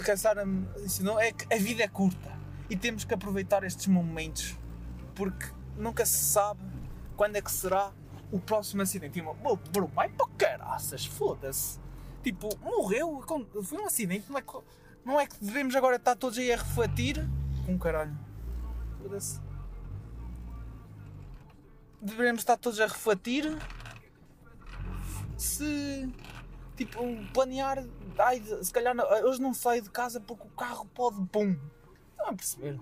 que 0.04 0.10
a 0.10 0.16
Sara 0.16 0.44
ensinou 0.84 1.18
é 1.20 1.32
que 1.32 1.52
a 1.52 1.58
vida 1.58 1.82
é 1.82 1.88
curta 1.88 2.32
e 2.68 2.76
temos 2.76 3.04
que 3.04 3.14
aproveitar 3.14 3.62
estes 3.64 3.86
momentos 3.86 4.56
porque 5.14 5.46
nunca 5.76 6.04
se 6.04 6.18
sabe 6.18 6.60
quando 7.16 7.36
é 7.36 7.42
que 7.42 7.50
será 7.50 7.92
o 8.30 8.40
próximo 8.40 8.82
acidente. 8.82 9.20
Tipo, 9.20 9.34
bro, 9.72 9.86
vai 9.88 10.08
para 10.08 10.26
caraças, 10.36 11.06
foda-se. 11.06 11.78
Tipo, 12.22 12.48
morreu, 12.58 13.22
foi 13.62 13.78
um 13.78 13.86
acidente, 13.86 14.30
não 14.30 14.38
é, 14.38 14.42
que, 14.42 14.52
não 15.04 15.20
é 15.20 15.26
que 15.26 15.36
devemos 15.40 15.76
agora 15.76 15.96
estar 15.96 16.16
todos 16.16 16.38
aí 16.38 16.52
a 16.52 16.56
refletir. 16.56 17.24
Com 17.66 17.78
caralho. 17.78 18.16
Foda-se. 19.00 19.40
Devemos 22.00 22.40
estar 22.42 22.56
todos 22.56 22.80
a 22.80 22.86
refletir 22.86 23.56
se 25.36 26.08
tipo 26.76 27.00
planear 27.32 27.84
ai, 28.18 28.42
se 28.62 28.72
calhar 28.72 28.94
hoje 29.24 29.40
não 29.40 29.54
saio 29.54 29.82
de 29.82 29.90
casa 29.90 30.20
porque 30.20 30.46
o 30.46 30.50
carro 30.50 30.86
pode 30.94 31.24
pum. 31.26 31.56
Estão 32.10 32.28
a 32.28 32.34
perceber? 32.34 32.78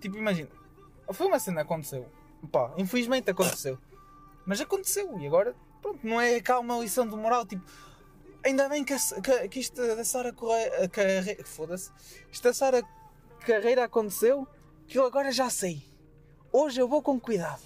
Tipo 0.00 0.16
imagina 0.16 0.48
foi 1.12 1.26
uma 1.26 1.38
cena 1.38 1.64
que 1.64 1.72
aconteceu. 1.72 2.08
Pá, 2.50 2.72
infelizmente 2.76 3.30
aconteceu. 3.30 3.78
Mas 4.46 4.60
aconteceu 4.60 5.18
e 5.18 5.26
agora 5.26 5.54
pronto, 5.80 6.06
não 6.06 6.20
é 6.20 6.40
cá 6.40 6.58
uma 6.58 6.78
lição 6.78 7.08
de 7.08 7.16
moral 7.16 7.46
tipo 7.46 7.64
ainda 8.44 8.68
bem 8.68 8.84
que, 8.84 8.94
que, 9.22 9.48
que 9.48 9.60
isto 9.60 9.76
da 9.76 10.04
Sara 10.04 10.34
Carreira 10.90 11.44
foda-se 11.44 11.92
isto 12.30 12.42
da 12.42 12.52
Sara 12.52 12.82
Carreira 13.40 13.84
aconteceu 13.84 14.46
que 14.86 14.98
eu 14.98 15.06
agora 15.06 15.32
já 15.32 15.48
sei. 15.48 15.82
Hoje 16.52 16.80
eu 16.80 16.86
vou 16.86 17.02
com 17.02 17.18
cuidado. 17.18 17.62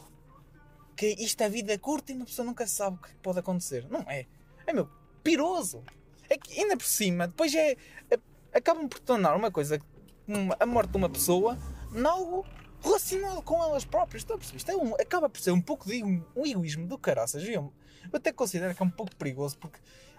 Que 0.97 1.09
isto 1.19 1.41
é 1.43 1.49
vida 1.49 1.77
curta 1.79 2.13
e 2.13 2.15
uma 2.15 2.25
pessoa 2.25 2.47
nunca 2.47 2.67
sabe 2.67 2.97
o 2.97 3.01
que 3.01 3.15
pode 3.17 3.39
acontecer. 3.39 3.85
Não 3.91 4.01
é. 4.03 4.27
É 4.67 4.73
meu 4.73 4.89
piroso 5.27 5.83
é 6.31 6.39
que 6.39 6.61
ainda 6.61 6.77
por 6.77 6.87
cima 6.87 7.27
depois 7.27 7.53
é, 7.55 7.73
é 8.11 8.19
acabam 8.53 8.89
por 8.89 9.01
tornar 9.01 9.35
uma 9.35 9.51
coisa 9.51 9.81
uma, 10.27 10.57
a 10.59 10.67
morte 10.67 10.91
de 10.91 10.97
uma 10.97 11.09
pessoa 11.09 11.59
algo 12.05 12.47
relacionado 12.83 13.43
com 13.43 13.63
elas 13.63 13.85
próprias. 13.85 14.23
Estão 14.23 14.37
a 14.37 14.39
perceber? 14.39 14.59
Isto 14.59 14.71
é 14.71 14.77
um, 14.77 14.95
acaba 14.95 15.29
por 15.29 15.41
ser 15.41 15.51
um 15.51 15.61
pouco 15.61 15.89
de 15.89 16.03
um, 16.03 16.23
um 16.37 16.47
egoísmo 16.47 16.87
do 16.87 16.99
caraças. 16.99 17.43
Eu, 17.43 17.73
eu 18.05 18.11
até 18.13 18.33
considero 18.33 18.75
que 18.75 18.83
é 18.83 18.87
um 18.87 18.91
pouco 18.91 19.15
perigoso 19.17 19.59
porque 19.59 19.79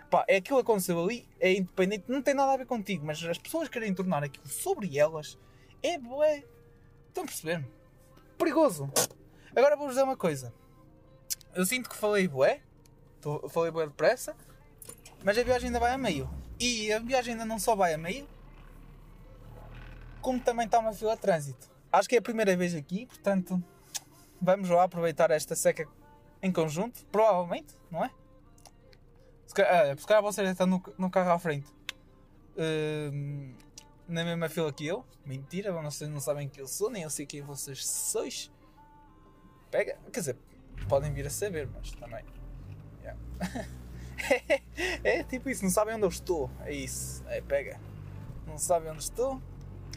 pá, 0.09 0.25
é 0.27 0.37
aquilo 0.37 0.57
que 0.57 0.63
aconteceu 0.63 1.01
ali, 1.01 1.27
é 1.39 1.53
independente, 1.53 2.05
não 2.07 2.21
tem 2.21 2.33
nada 2.33 2.53
a 2.53 2.57
ver 2.57 2.65
contigo, 2.65 3.05
mas 3.05 3.23
as 3.23 3.37
pessoas 3.37 3.69
querem 3.69 3.93
tornar 3.93 4.23
aquilo 4.23 4.47
sobre 4.47 4.97
elas 4.97 5.37
é 5.83 5.97
bué. 5.97 6.43
Estão 7.07 7.23
a 7.23 7.27
perceber? 7.27 7.65
Perigoso. 8.37 8.91
Agora 9.55 9.75
vou-vos 9.75 9.95
dizer 9.95 10.03
uma 10.03 10.17
coisa. 10.17 10.53
Eu 11.53 11.65
sinto 11.65 11.89
que 11.89 11.95
falei 11.95 12.27
bué, 12.27 12.61
falei 13.49 13.71
bué 13.71 13.87
depressa, 13.87 14.35
mas 15.27 15.37
a 15.37 15.43
viagem 15.43 15.67
ainda 15.67 15.79
vai 15.81 15.91
a 15.91 15.97
meio. 15.97 16.29
E 16.57 16.89
a 16.93 16.99
viagem 16.99 17.33
ainda 17.33 17.43
não 17.43 17.59
só 17.59 17.75
vai 17.75 17.93
a 17.93 17.97
meio, 17.97 18.25
como 20.21 20.39
também 20.39 20.65
está 20.65 20.79
uma 20.79 20.93
fila 20.93 21.15
de 21.15 21.21
trânsito. 21.21 21.69
Acho 21.91 22.07
que 22.07 22.15
é 22.15 22.19
a 22.19 22.21
primeira 22.21 22.55
vez 22.55 22.73
aqui, 22.73 23.05
portanto, 23.07 23.61
vamos 24.41 24.69
lá 24.69 24.83
aproveitar 24.83 25.29
esta 25.29 25.53
seca 25.53 25.85
em 26.41 26.49
conjunto, 26.49 27.05
provavelmente, 27.11 27.75
não 27.91 28.05
é? 28.05 28.11
Se 29.45 29.53
calhar, 29.53 29.93
uh, 29.93 29.99
se 29.99 30.07
calhar 30.07 30.23
vocês 30.23 30.49
estão 30.49 30.65
no, 30.65 30.81
no 30.97 31.09
carro 31.09 31.31
à 31.31 31.39
frente. 31.39 31.67
Uh, 32.55 33.53
na 34.07 34.23
mesma 34.23 34.47
fila 34.47 34.71
que 34.71 34.87
eu. 34.87 35.03
Mentira, 35.25 35.73
vocês 35.73 36.09
não 36.09 36.21
sabem 36.21 36.47
quem 36.47 36.61
eu 36.61 36.67
sou, 36.69 36.89
nem 36.89 37.03
eu 37.03 37.09
sei 37.09 37.25
quem 37.25 37.41
vocês 37.41 37.85
sois. 37.85 38.49
Pega, 39.69 39.99
quer 40.09 40.21
dizer, 40.21 40.37
podem 40.87 41.11
vir 41.11 41.27
a 41.27 41.29
saber, 41.29 41.67
mas 41.67 41.91
também. 41.91 42.23
Yeah. 43.03 43.19
é, 45.03 45.23
tipo 45.23 45.49
isso, 45.49 45.63
não 45.63 45.69
sabem 45.69 45.95
onde 45.95 46.03
eu 46.03 46.09
estou. 46.09 46.49
É 46.61 46.73
isso, 46.73 47.23
é 47.27 47.41
pega. 47.41 47.79
Não 48.45 48.57
sabem 48.57 48.91
onde 48.91 49.03
estou, 49.03 49.41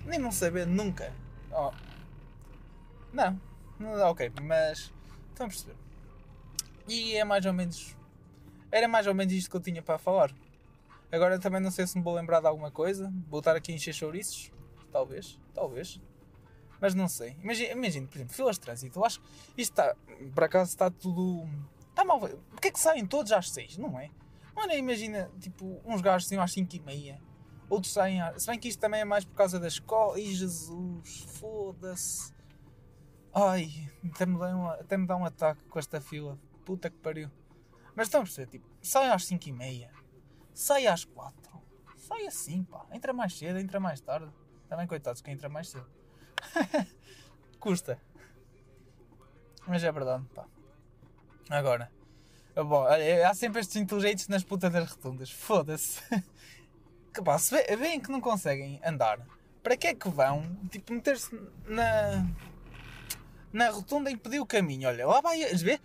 nem 0.04 0.20
vão 0.20 0.32
saber 0.32 0.66
nunca. 0.66 1.12
Oh. 1.52 1.72
Não, 3.12 3.40
não, 3.78 4.10
ok, 4.10 4.30
mas 4.42 4.92
estão 5.30 5.46
a 5.46 5.48
perceber. 5.48 5.76
E 6.86 7.16
é 7.16 7.24
mais 7.24 7.46
ou 7.46 7.52
menos. 7.52 7.96
Era 8.70 8.86
mais 8.86 9.06
ou 9.06 9.14
menos 9.14 9.32
isto 9.32 9.50
que 9.50 9.56
eu 9.56 9.60
tinha 9.60 9.82
para 9.82 9.98
falar. 9.98 10.32
Agora 11.12 11.38
também 11.38 11.60
não 11.60 11.70
sei 11.70 11.86
se 11.86 11.96
me 11.96 12.04
vou 12.04 12.14
lembrar 12.14 12.40
de 12.40 12.46
alguma 12.46 12.70
coisa. 12.70 13.12
Vou 13.28 13.40
estar 13.40 13.56
aqui 13.56 13.72
a 13.72 13.74
encher 13.74 13.92
chouriços. 13.92 14.52
Talvez, 14.92 15.38
talvez. 15.54 16.00
Mas 16.80 16.94
não 16.94 17.08
sei. 17.08 17.36
Imagina, 17.42 17.72
imagina 17.72 18.06
por 18.06 18.16
exemplo, 18.16 18.34
filas 18.34 18.56
de 18.56 18.60
trânsito. 18.60 18.98
Eu 18.98 19.04
acho 19.04 19.20
que 19.20 19.62
isto 19.62 19.72
está. 19.72 19.94
Por 20.34 20.44
acaso 20.44 20.70
está 20.70 20.90
tudo. 20.90 21.48
Mal. 22.04 22.21
Porquê 22.21 22.69
é 22.69 22.71
que 22.71 22.80
saem 22.80 23.07
todos 23.07 23.33
às 23.33 23.50
6? 23.50 23.78
Não 23.78 23.99
é? 23.99 24.11
Olha, 24.54 24.76
imagina, 24.76 25.30
tipo, 25.40 25.80
uns 25.85 26.00
gajos 26.00 26.28
saem 26.28 26.40
às 26.40 26.52
5 26.52 26.76
e 26.76 26.80
meia. 26.80 27.21
Outros 27.69 27.92
saem 27.92 28.21
às. 28.21 28.42
Se 28.42 28.49
bem 28.49 28.59
que 28.59 28.69
isto 28.69 28.80
também 28.80 29.00
é 29.00 29.04
mais 29.04 29.25
por 29.25 29.35
causa 29.35 29.59
da 29.59 29.69
escola. 29.69 30.16
Ai 30.16 30.26
Jesus, 30.26 31.21
foda-se. 31.38 32.33
Ai, 33.33 33.71
até 34.12 34.26
me, 34.26 34.38
dá 34.38 34.57
um, 34.57 34.66
até 34.69 34.97
me 34.97 35.07
dá 35.07 35.16
um 35.16 35.25
ataque 35.25 35.62
com 35.64 35.78
esta 35.78 36.00
fila. 36.00 36.38
Puta 36.64 36.90
que 36.90 36.97
pariu. 36.99 37.30
Mas 37.95 38.09
estão 38.09 38.21
a 38.21 38.25
perceber, 38.25 38.50
tipo, 38.50 38.66
sai 38.83 39.09
às 39.11 39.25
5 39.25 39.49
e 39.49 39.52
meia. 39.52 39.90
Sai 40.52 40.87
às 40.87 41.04
4. 41.04 41.61
Sai 41.97 42.26
assim, 42.26 42.64
pá. 42.64 42.87
Entra 42.92 43.12
mais 43.12 43.37
cedo, 43.38 43.59
entra 43.59 43.78
mais 43.78 44.00
tarde. 44.00 44.33
Também 44.69 44.87
coitados 44.87 45.23
quem 45.23 45.35
entra 45.35 45.49
mais 45.49 45.69
cedo. 45.69 45.87
Custa. 47.61 48.00
Mas 49.66 49.85
é 49.85 49.92
verdade, 49.92 50.25
pá. 50.35 50.47
Agora. 51.50 51.90
Bom, 52.54 52.87
há 52.87 53.35
sempre 53.35 53.61
estes 53.61 53.76
inteligentes 53.76 54.28
nas 54.28 54.45
putas 54.45 54.73
das 54.73 54.90
rotundas. 54.90 55.30
Foda-se. 55.30 56.00
Que 57.12 57.21
pá, 57.21 57.37
se 57.40 57.52
veem 57.75 57.99
que 57.99 58.09
não 58.09 58.21
conseguem 58.21 58.80
andar, 58.85 59.19
para 59.64 59.76
que 59.76 59.88
é 59.88 59.95
que 59.97 60.09
vão, 60.09 60.45
tipo, 60.71 60.92
meter-se 60.92 61.28
na 61.66 62.25
na 63.52 63.69
rotunda 63.71 64.11
impedir 64.11 64.40
o 64.40 64.47
caminho. 64.47 64.88
Olha, 64.88 65.07
lá 65.07 65.21
vai. 65.21 65.45
Vê? 65.57 65.80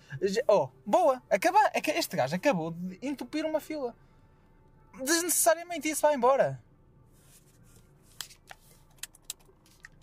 Oh, 0.48 0.70
boa! 0.86 1.22
Acaba, 1.30 1.60
este 1.74 2.16
gajo 2.16 2.36
acabou 2.36 2.72
de 2.72 3.00
entupir 3.02 3.44
uma 3.44 3.60
fila. 3.60 3.96
Desnecessariamente 5.04 5.90
isso 5.90 6.04
vai 6.04 6.16
embora. 6.16 6.62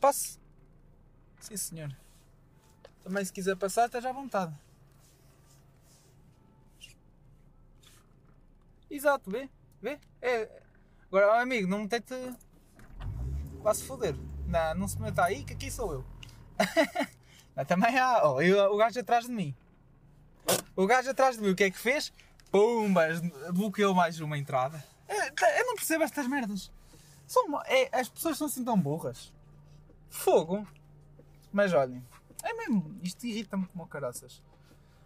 Passe. 0.01 0.39
Sim, 1.41 1.57
senhor. 1.57 1.97
Também 3.05 3.25
se 3.25 3.33
quiser 3.33 3.57
passar, 3.57 3.87
esteja 3.87 4.11
à 4.11 4.13
vontade. 4.13 4.53
Exato, 8.93 9.31
vê? 9.31 9.49
Vê? 9.81 9.99
É. 10.21 10.49
Agora, 11.09 11.41
amigo, 11.41 11.67
não 11.67 11.81
me 11.81 11.89
tente. 11.89 12.15
Vá 13.63 13.73
se 13.73 13.85
foder. 13.85 14.15
Não, 14.47 14.75
não 14.75 14.87
se 14.87 15.01
meta 15.01 15.25
aí, 15.25 15.43
que 15.45 15.55
aqui 15.55 15.71
sou 15.71 15.95
eu. 15.95 16.05
Mas 17.57 17.67
também 17.67 17.99
há. 17.99 18.29
Oh, 18.29 18.37
o 18.75 18.77
gajo 18.77 19.01
atrás 19.01 19.25
de 19.25 19.33
mim. 19.33 19.57
O 20.77 20.87
gajo 20.87 21.09
atrás 21.09 21.37
de 21.37 21.43
mim, 21.43 21.51
o 21.51 21.57
que 21.57 21.65
é 21.65 21.71
que 21.71 21.79
fez? 21.79 22.13
Pumba! 22.51 23.07
Bloqueou 23.55 23.95
mais 23.95 24.21
uma 24.21 24.37
entrada. 24.37 24.85
É, 25.09 25.29
eu 25.61 25.67
não 25.67 25.75
percebo 25.75 26.05
estas 26.05 26.27
merdas. 26.27 26.71
São, 27.27 27.63
é, 27.65 27.89
as 27.99 28.11
pessoas 28.11 28.37
são 28.37 28.47
assim 28.47 28.63
tão 28.63 28.79
burras. 28.79 29.33
Fogo. 30.11 30.67
Mas 31.51 31.73
olhem, 31.73 32.05
é 32.43 32.53
mesmo, 32.55 32.99
isto 33.03 33.27
irrita-me 33.27 33.67
como 33.67 33.87
caraças. 33.87 34.43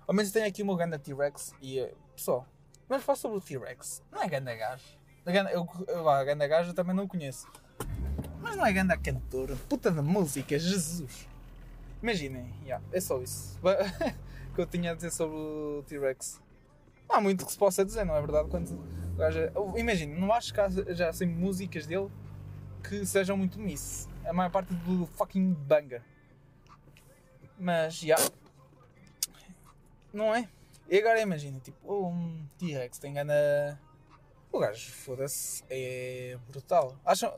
Ao 0.09 0.15
menos 0.15 0.33
tenho 0.33 0.47
aqui 0.47 0.65
meu 0.65 0.75
ganda 0.75 0.99
T-Rex 0.99 1.55
e, 1.61 1.79
eh, 1.79 1.95
pessoal, 2.15 2.47
vamos 2.89 3.05
falar 3.05 3.17
sobre 3.17 3.39
o 3.39 3.41
T-Rex. 3.41 4.03
Não 4.11 4.23
é 4.23 4.29
ganda 4.29 4.55
gajo. 4.55 4.85
Eu, 5.27 5.69
eu, 5.89 6.09
a 6.09 6.25
ganda 6.25 6.47
gajo 6.47 6.71
eu 6.71 6.75
também 6.75 6.95
não 6.95 7.09
conheço. 7.09 7.49
Mas 8.41 8.57
não 8.57 8.65
é 8.65 8.73
ganda 8.73 8.97
cantor. 8.97 9.57
Puta 9.69 9.91
de 9.91 10.01
música, 10.01 10.59
Jesus. 10.59 11.27
Imaginem, 12.03 12.55
yeah, 12.63 12.85
é 12.93 13.01
só 13.01 13.21
isso 13.21 13.59
que 14.55 14.61
eu 14.61 14.67
tinha 14.67 14.93
a 14.93 14.95
dizer 14.95 15.11
sobre 15.11 15.37
o 15.37 15.85
T-Rex. 15.89 16.41
Não 17.09 17.17
há 17.17 17.21
muito 17.21 17.45
que 17.45 17.53
se 17.53 17.59
possa 17.59 17.85
dizer, 17.85 18.05
não 18.05 18.15
é 18.15 18.21
verdade? 18.21 18.49
Quando, 18.49 18.69
imagina, 19.17 19.53
imagino, 19.77 20.21
não 20.21 20.33
acho 20.33 20.53
que 20.53 20.61
há, 20.61 20.69
já 20.69 21.09
assim 21.09 21.27
músicas 21.27 21.87
dele 21.87 22.11
que 22.83 23.05
sejam 23.07 23.37
muito 23.37 23.59
miss. 23.59 24.09
A 24.25 24.33
maior 24.33 24.51
parte 24.51 24.73
do 24.73 25.07
fucking 25.07 25.53
banger. 25.53 26.03
Mas, 27.59 27.95
já. 27.95 28.17
Yeah. 28.17 28.35
Não 30.13 30.35
é? 30.35 30.49
E 30.89 30.99
agora 30.99 31.21
imagina, 31.21 31.59
tipo, 31.59 31.93
um 31.93 32.47
T-Rex 32.59 32.99
tem 32.99 33.13
gana. 33.13 33.81
O 34.53 34.59
gajo, 34.61 34.93
foda-se, 34.93 35.65
é 35.69 36.39
brutal. 36.49 36.97
Acho, 37.05 37.31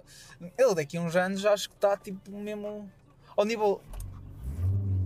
ele 0.57 0.75
daqui 0.75 0.99
a 0.99 1.01
uns 1.01 1.17
anos 1.17 1.45
acho 1.47 1.71
que 1.71 1.75
está 1.75 1.97
tipo 1.97 2.31
mesmo 2.31 2.91
ao 3.37 3.45
nível 3.45 3.81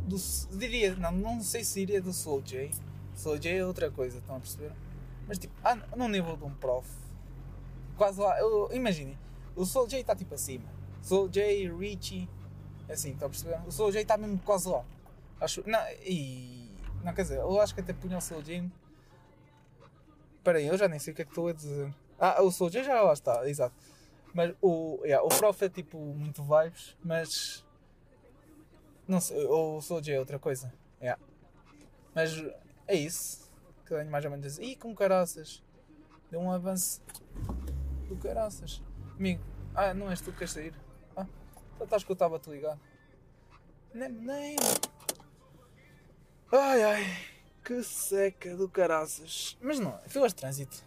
do. 0.07 0.17
Diria, 0.59 0.95
não, 0.97 1.13
não 1.13 1.41
sei 1.41 1.63
se 1.63 1.81
diria 1.81 2.03
do 2.03 2.13
Soul 2.13 2.43
J. 2.43 2.71
Soul 3.15 3.39
J 3.39 3.59
é 3.59 3.65
outra 3.65 3.91
coisa, 3.91 4.19
estão 4.19 4.37
a 4.37 4.41
perceber? 4.41 4.73
Mas 5.29 5.39
tipo, 5.39 5.55
ah, 5.63 5.77
no 5.97 6.09
nível 6.09 6.37
de 6.37 6.45
um 6.45 6.55
prof. 6.55 6.89
Quase 7.97 8.21
lá, 8.21 8.37
imaginem, 8.73 9.17
o 9.55 9.65
Soul 9.65 9.87
J 9.87 10.01
está 10.01 10.17
tipo 10.17 10.35
acima. 10.35 10.69
Soul 11.01 11.29
J, 11.29 11.69
Richie, 11.69 12.29
assim, 12.91 13.13
estão 13.13 13.27
a 13.27 13.31
perceber? 13.31 13.61
O 13.67 13.71
Soul 13.71 13.93
J 13.93 14.03
está 14.03 14.17
mesmo 14.17 14.39
quase 14.41 14.69
lá. 14.69 14.85
Acho, 15.41 15.63
não, 15.67 15.81
e 16.05 16.72
não, 17.05 17.15
quer 17.15 17.23
dizer, 17.23 17.39
eu 17.39 17.61
acho 17.61 17.75
que 17.75 17.81
até 17.81 17.93
punha 17.93 18.19
o 18.19 18.21
Soul 18.21 18.45
Jane. 18.45 18.73
Espera 20.39 20.59
aí, 20.59 20.67
eu 20.67 20.77
já 20.77 20.89
nem 20.89 20.99
sei 20.99 21.13
o 21.13 21.17
que 21.17 21.23
é 21.23 21.25
que 21.25 21.31
estou 21.31 21.49
a 21.49 21.53
dizer. 21.53 21.95
Ah, 22.19 22.43
o 22.43 22.51
Soul 22.51 22.71
Jane 22.71 22.85
já 22.85 23.01
lá 23.01 23.13
está, 23.13 23.49
exato. 23.49 23.75
Mas 24.35 24.55
o, 24.63 25.01
yeah, 25.05 25.25
o 25.25 25.29
Prof 25.29 25.63
é 25.65 25.69
tipo 25.69 25.99
muito 25.99 26.43
vibes, 26.43 26.97
mas. 27.05 27.65
Não 29.07 29.21
sei, 29.21 29.45
o 29.47 29.81
Soul 29.81 30.01
J 30.01 30.15
é 30.15 30.19
outra 30.19 30.39
coisa. 30.39 30.73
Yeah. 31.01 31.23
Mas 32.15 32.43
é 32.87 32.95
isso. 32.95 33.53
Que 33.85 33.95
tenho 33.95 34.11
mais 34.11 34.25
ou 34.25 34.31
menos 34.31 34.47
dizer. 34.47 34.63
Ih, 34.63 34.77
com 34.77 34.95
caraças. 34.95 35.63
Deu 36.31 36.41
um 36.41 36.51
avanço 36.51 37.03
do 38.09 38.17
caraças. 38.17 38.83
Amigo, 39.19 39.43
ah, 39.75 39.93
não 39.93 40.11
és 40.11 40.21
tu 40.21 40.33
que 40.33 40.39
queres 40.39 40.53
sair? 40.53 40.75
Ah, 41.15 41.27
só 41.77 41.85
estás 41.85 42.05
que 42.05 42.11
eu 42.11 42.15
estava 42.15 42.37
a 42.37 42.39
te 42.39 42.49
ligar. 42.49 42.79
Nem, 43.93 44.09
nem. 44.09 44.57
Ai 46.55 46.83
ai, 46.83 47.17
que 47.65 47.83
seca 47.83 48.55
do 48.55 48.69
caraças. 48.69 49.57
Mas 49.59 49.81
não, 49.81 49.99
fila 50.07 50.29
de 50.29 50.35
trânsito. 50.35 50.85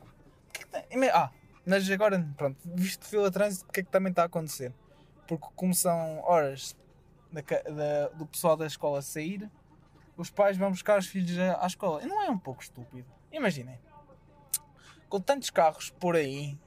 Que 0.53 0.63
tem? 0.67 1.09
Ah, 1.09 1.31
mas 1.65 1.89
agora, 1.89 2.23
pronto, 2.37 2.55
visto 2.63 3.03
fila 3.03 3.31
de 3.31 3.33
trânsito, 3.33 3.65
o 3.67 3.71
que 3.71 3.79
é 3.79 3.83
que 3.83 3.89
também 3.89 4.11
está 4.11 4.21
a 4.21 4.25
acontecer? 4.27 4.71
Porque 5.27 5.47
como 5.55 5.73
são 5.73 6.21
horas 6.23 6.75
da, 7.31 7.41
da, 7.41 8.09
do 8.09 8.27
pessoal 8.27 8.55
da 8.55 8.67
escola 8.67 9.01
sair, 9.01 9.49
os 10.15 10.29
pais 10.29 10.55
vão 10.55 10.69
buscar 10.69 10.99
os 10.99 11.07
filhos 11.07 11.35
à, 11.39 11.65
escola. 11.65 12.03
E 12.03 12.05
não 12.05 12.21
é 12.21 12.29
um 12.29 12.37
pouco 12.37 12.61
estúpido? 12.61 13.07
Imaginem, 13.31 13.79
com 15.09 15.19
tantos 15.19 15.49
carros 15.49 15.89
por 15.89 16.15
aí, 16.15 16.59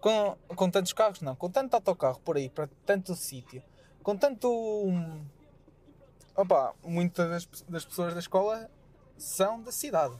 com, 0.00 0.38
com 0.56 0.70
tantos 0.70 0.94
carros 0.94 1.20
não, 1.20 1.36
com 1.36 1.50
tanto 1.50 1.74
autocarro 1.74 2.18
por 2.20 2.38
aí, 2.38 2.48
para 2.48 2.66
tanto 2.86 3.14
sítio, 3.14 3.62
com 4.02 4.16
tanto 4.16 4.48
Opa, 6.34 6.74
muitas 6.82 7.28
das, 7.28 7.62
das 7.68 7.84
pessoas 7.84 8.14
da 8.14 8.20
escola 8.20 8.70
são 9.18 9.62
da 9.62 9.70
cidade. 9.70 10.16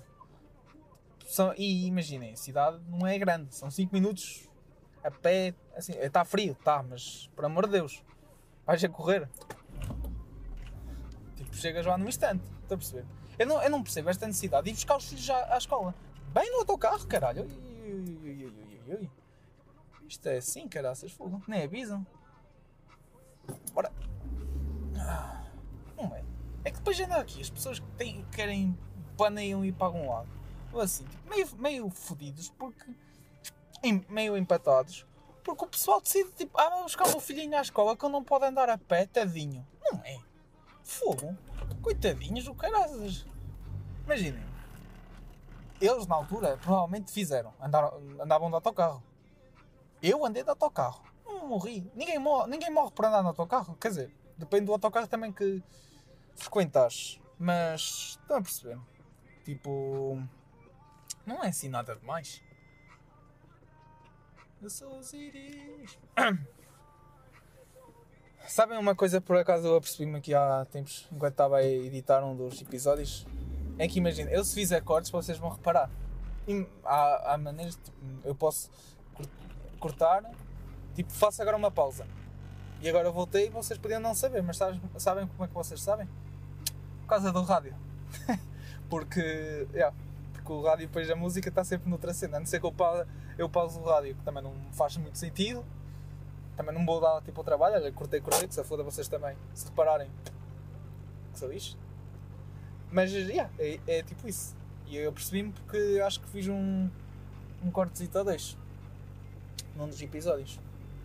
São, 1.27 1.55
e 1.57 1.87
imaginem, 1.87 2.35
a 2.35 2.37
cidade 2.37 2.79
não 2.87 3.07
é 3.07 3.19
grande, 3.19 3.55
são 3.55 3.71
5 3.71 3.95
minutos 3.95 4.49
a 5.03 5.11
pé, 5.11 5.55
assim, 5.75 5.93
está 5.95 6.25
frio, 6.25 6.53
está, 6.53 6.83
mas 6.83 7.31
por 7.35 7.45
amor 7.45 7.67
de 7.67 7.73
Deus, 7.73 8.05
vais 8.67 8.85
a 8.85 8.89
correr. 8.89 9.29
Tipo, 11.37 11.57
chegas 11.57 11.87
lá 11.87 11.97
num 11.97 12.09
instante, 12.09 12.45
estou 12.63 12.75
a 12.75 12.79
perceber? 12.79 13.07
Eu 13.39 13.47
não, 13.47 13.63
eu 13.63 13.71
não 13.71 13.83
percebo 13.83 14.11
esta 14.11 14.27
necessidade 14.27 14.67
de 14.67 14.73
buscar 14.73 14.97
os 14.99 15.09
filhos 15.09 15.29
à, 15.31 15.55
à 15.55 15.59
escola. 15.59 15.95
Bem 16.29 16.51
no 16.53 16.59
autocarro, 16.59 17.07
caralho. 17.07 17.45
Ui, 17.45 18.19
ui, 18.23 18.53
ui, 18.87 19.11
Isto 20.07 20.29
é 20.29 20.37
assim, 20.37 20.69
caraças, 20.69 21.11
fogo. 21.11 21.43
Nem 21.49 21.63
avisam. 21.63 22.07
Bora. 23.73 23.91
Ah. 24.99 25.42
É? 26.65 26.71
Que 26.71 26.79
depois 26.79 27.01
anda 27.01 27.17
aqui, 27.17 27.41
as 27.41 27.51
pessoas 27.51 27.79
que 27.79 27.87
têm, 27.97 28.25
querem, 28.33 28.79
planeiam 29.17 29.65
ir 29.65 29.73
para 29.73 29.87
algum 29.87 30.09
lado. 30.11 30.29
Ou 30.73 30.81
assim, 30.81 31.05
tipo, 31.05 31.29
meio, 31.29 31.49
meio 31.57 31.91
fodidos, 31.91 32.51
porque. 32.51 32.91
meio 34.09 34.37
empatados. 34.37 35.07
Porque 35.43 35.65
o 35.65 35.69
pessoal 35.69 36.01
decide, 36.01 36.31
tipo, 36.33 36.59
ah, 36.59 36.71
vou 36.71 36.85
buscar 36.85 37.07
o 37.07 37.11
meu 37.11 37.21
filhinho 37.21 37.59
à 37.59 37.63
escola 37.63 37.97
que 37.97 38.09
não 38.09 38.23
pode 38.23 38.45
andar 38.45 38.71
a 38.71 38.79
pé, 38.79 39.07
tadinho. 39.07 39.67
Não 39.91 40.01
é? 40.05 40.21
Fogo. 40.85 41.37
Coitadinhos 41.83 42.45
do 42.45 42.55
caraças. 42.55 43.27
Imaginem. 44.05 44.45
Eles, 45.81 46.07
na 46.07 46.15
altura, 46.15 46.57
provavelmente 46.59 47.11
fizeram. 47.11 47.53
Andaram, 47.61 48.01
andavam 48.21 48.49
de 48.49 48.55
autocarro. 48.55 49.03
Eu 50.01 50.25
andei 50.25 50.45
de 50.45 50.51
autocarro. 50.51 51.03
Não 51.27 51.49
morri. 51.49 51.91
Ninguém 51.95 52.21
morre, 52.21 52.49
ninguém 52.49 52.71
morre 52.71 52.93
por 52.93 53.05
andar 53.05 53.23
no 53.23 53.29
autocarro. 53.29 53.77
Quer 53.81 53.89
dizer, 53.89 54.17
depende 54.39 54.67
do 54.67 54.73
autocarro 54.73 55.09
também 55.09 55.33
que 55.33 55.61
frequentares. 56.37 57.21
Mas 57.39 58.19
estão 58.21 58.37
a 58.37 58.43
perceber? 58.43 58.79
Tipo. 59.45 60.23
Não 61.27 61.43
é 61.43 61.49
assim 61.49 61.69
nada 61.69 61.97
demais. 61.97 62.43
Eu 64.61 64.71
sou 64.71 64.99
Osiris. 64.99 65.99
Sabem 68.47 68.77
uma 68.79 68.95
coisa 68.95 69.21
por 69.21 69.37
acaso 69.37 69.67
eu 69.67 69.77
apercebi-me 69.77 70.19
aqui 70.19 70.35
há 70.35 70.65
tempos, 70.71 71.09
enquanto 71.13 71.33
estava 71.33 71.57
a 71.59 71.65
editar 71.65 72.25
um 72.25 72.37
dos 72.37 72.61
episódios? 72.61 73.27
É 73.79 73.89
que 73.89 73.99
imagina, 73.99 74.31
eu 74.31 74.45
se 74.45 74.55
fizer 74.55 74.81
cortes 74.83 75.11
vocês 75.11 75.39
vão 75.39 75.51
reparar. 75.51 75.91
E 76.47 76.67
há, 76.85 77.35
há 77.35 77.39
maneiras, 77.39 77.77
tipo, 77.77 77.97
eu 78.25 78.35
posso 78.35 78.71
cortar, 79.79 80.23
tipo, 80.95 81.13
faço 81.13 81.41
agora 81.41 81.57
uma 81.57 81.71
pausa. 81.71 82.07
E 82.81 82.89
agora 82.89 83.11
voltei 83.11 83.47
e 83.47 83.51
vocês 83.51 83.79
podiam 83.79 84.01
não 84.01 84.15
saber, 84.15 84.43
mas 84.43 84.57
sabem 84.57 85.27
como 85.27 85.45
é 85.45 85.49
que 85.49 85.55
vocês 85.55 85.81
sabem? 85.81 86.09
Causa 87.13 87.33
do 87.33 87.43
rádio. 87.43 87.75
porque, 88.89 89.67
yeah, 89.73 89.95
porque 90.33 90.53
o 90.53 90.63
rádio 90.63 90.87
depois 90.87 91.11
a 91.11 91.17
música 91.17 91.49
está 91.49 91.63
sempre 91.63 91.89
noutra 91.89 92.15
cena. 92.15 92.39
A 92.39 92.41
não 92.41 92.47
ser 92.47 92.59
que 92.59 92.67
eu, 92.67 92.73
pa, 92.73 93.07
eu 93.37 93.49
pauso 93.49 93.81
o 93.81 93.85
rádio, 93.85 94.15
que 94.15 94.23
também 94.23 94.43
não 94.43 94.53
faz 94.73 94.97
muito 94.97 95.19
sentido. 95.19 95.65
Também 96.57 96.75
não 96.75 96.85
vou 96.85 97.01
dar 97.01 97.21
tipo 97.23 97.41
ao 97.41 97.45
trabalho, 97.45 97.77
olha, 97.77 97.93
cortei, 97.93 98.21
cortei, 98.21 98.47
que 98.47 98.55
se 98.55 98.65
foda 98.65 98.83
vocês 98.83 99.09
também, 99.09 99.37
se 99.55 99.67
repararem. 99.67 100.09
Que 101.33 101.39
sou 101.39 101.53
isto. 101.53 101.79
Mas, 102.91 103.13
yeah, 103.13 103.51
é, 103.59 103.79
é 103.87 104.03
tipo 104.03 104.29
isso. 104.29 104.55
E 104.87 104.97
eu 104.97 105.13
percebi-me 105.13 105.53
porque 105.53 106.01
acho 106.05 106.21
que 106.21 106.29
fiz 106.29 106.49
um, 106.49 106.89
um 107.65 107.71
cortezito 107.71 108.19
a 108.19 108.23
dois. 108.23 108.57
Num 109.77 109.89
dos 109.89 110.01
episódios. 110.01 110.59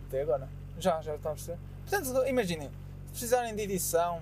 Até 0.07 0.21
agora. 0.21 0.49
Já, 0.79 1.01
já 1.01 1.15
está 1.15 1.31
a 1.31 1.33
perceber. 1.33 1.59
Portanto, 1.89 2.27
imaginem, 2.27 2.69
se 3.05 3.11
precisarem 3.11 3.55
de 3.55 3.61
edição, 3.61 4.21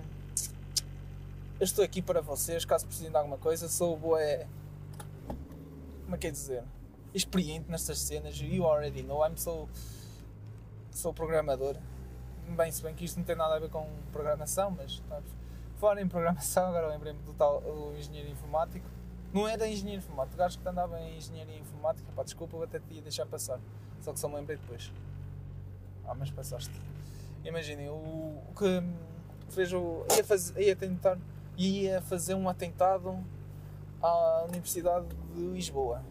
eu 1.58 1.64
estou 1.64 1.84
aqui 1.84 2.02
para 2.02 2.20
vocês, 2.20 2.64
caso 2.64 2.86
precisem 2.86 3.10
de 3.10 3.16
alguma 3.16 3.38
coisa. 3.38 3.68
Sou 3.68 3.96
boé. 3.96 4.46
Como 6.04 6.14
é 6.14 6.18
que 6.18 6.26
é 6.26 6.30
dizer? 6.30 6.62
Experiente 7.14 7.70
nestas 7.70 7.98
cenas. 7.98 8.38
You 8.38 8.66
already 8.66 9.02
know. 9.02 9.26
I'm 9.26 9.36
so. 9.36 9.68
Sou 10.90 11.14
programador. 11.14 11.76
Bem, 12.48 12.70
se 12.70 12.82
bem 12.82 12.94
que 12.94 13.04
isto 13.04 13.16
não 13.16 13.24
tem 13.24 13.34
nada 13.34 13.56
a 13.56 13.58
ver 13.58 13.70
com 13.70 13.88
programação, 14.12 14.70
mas. 14.70 15.02
Fora 15.76 16.00
em 16.00 16.08
programação, 16.08 16.68
agora 16.68 16.88
lembrei-me 16.88 17.20
do 17.20 17.34
tal 17.34 17.60
do 17.60 17.94
engenheiro 17.96 18.30
informático. 18.30 18.86
Não 19.32 19.44
da 19.58 19.68
engenheiro 19.68 19.98
informático, 19.98 20.40
acho 20.42 20.58
que 20.58 20.66
andava 20.66 20.98
em 21.00 21.18
engenharia 21.18 21.58
informática. 21.58 22.10
Pá, 22.14 22.22
desculpa, 22.22 22.56
eu 22.56 22.62
até 22.62 22.78
te 22.78 22.94
ia 22.94 23.02
deixar 23.02 23.26
passar. 23.26 23.60
Só 24.00 24.12
que 24.12 24.20
só 24.20 24.28
me 24.28 24.36
lembrei 24.36 24.56
depois. 24.56 24.90
Ah, 26.06 26.14
mas 26.14 26.30
passaste. 26.30 26.72
Imaginem, 27.44 27.88
o, 27.88 27.94
o 27.94 28.54
que 28.56 28.82
fez 29.52 29.72
o. 29.72 30.06
ia, 30.16 30.24
fazer, 30.24 30.60
ia 30.62 30.74
tentar 30.74 31.18
ia 31.56 32.00
fazer 32.02 32.34
um 32.34 32.48
atentado 32.48 33.18
à 34.02 34.44
Universidade 34.48 35.06
de 35.34 35.40
Lisboa. 35.40 36.04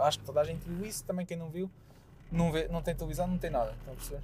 Acho 0.00 0.18
que 0.18 0.24
toda 0.24 0.40
a 0.40 0.44
gente 0.44 0.62
viu 0.68 0.84
isso, 0.84 1.04
também 1.04 1.24
quem 1.24 1.36
não 1.36 1.48
viu, 1.48 1.70
não, 2.30 2.52
vê, 2.52 2.68
não 2.68 2.82
tem 2.82 2.94
televisão, 2.94 3.26
não 3.26 3.38
tem 3.38 3.50
nada, 3.50 3.72
estão 3.72 3.92
a 3.92 3.96
perceber? 3.96 4.22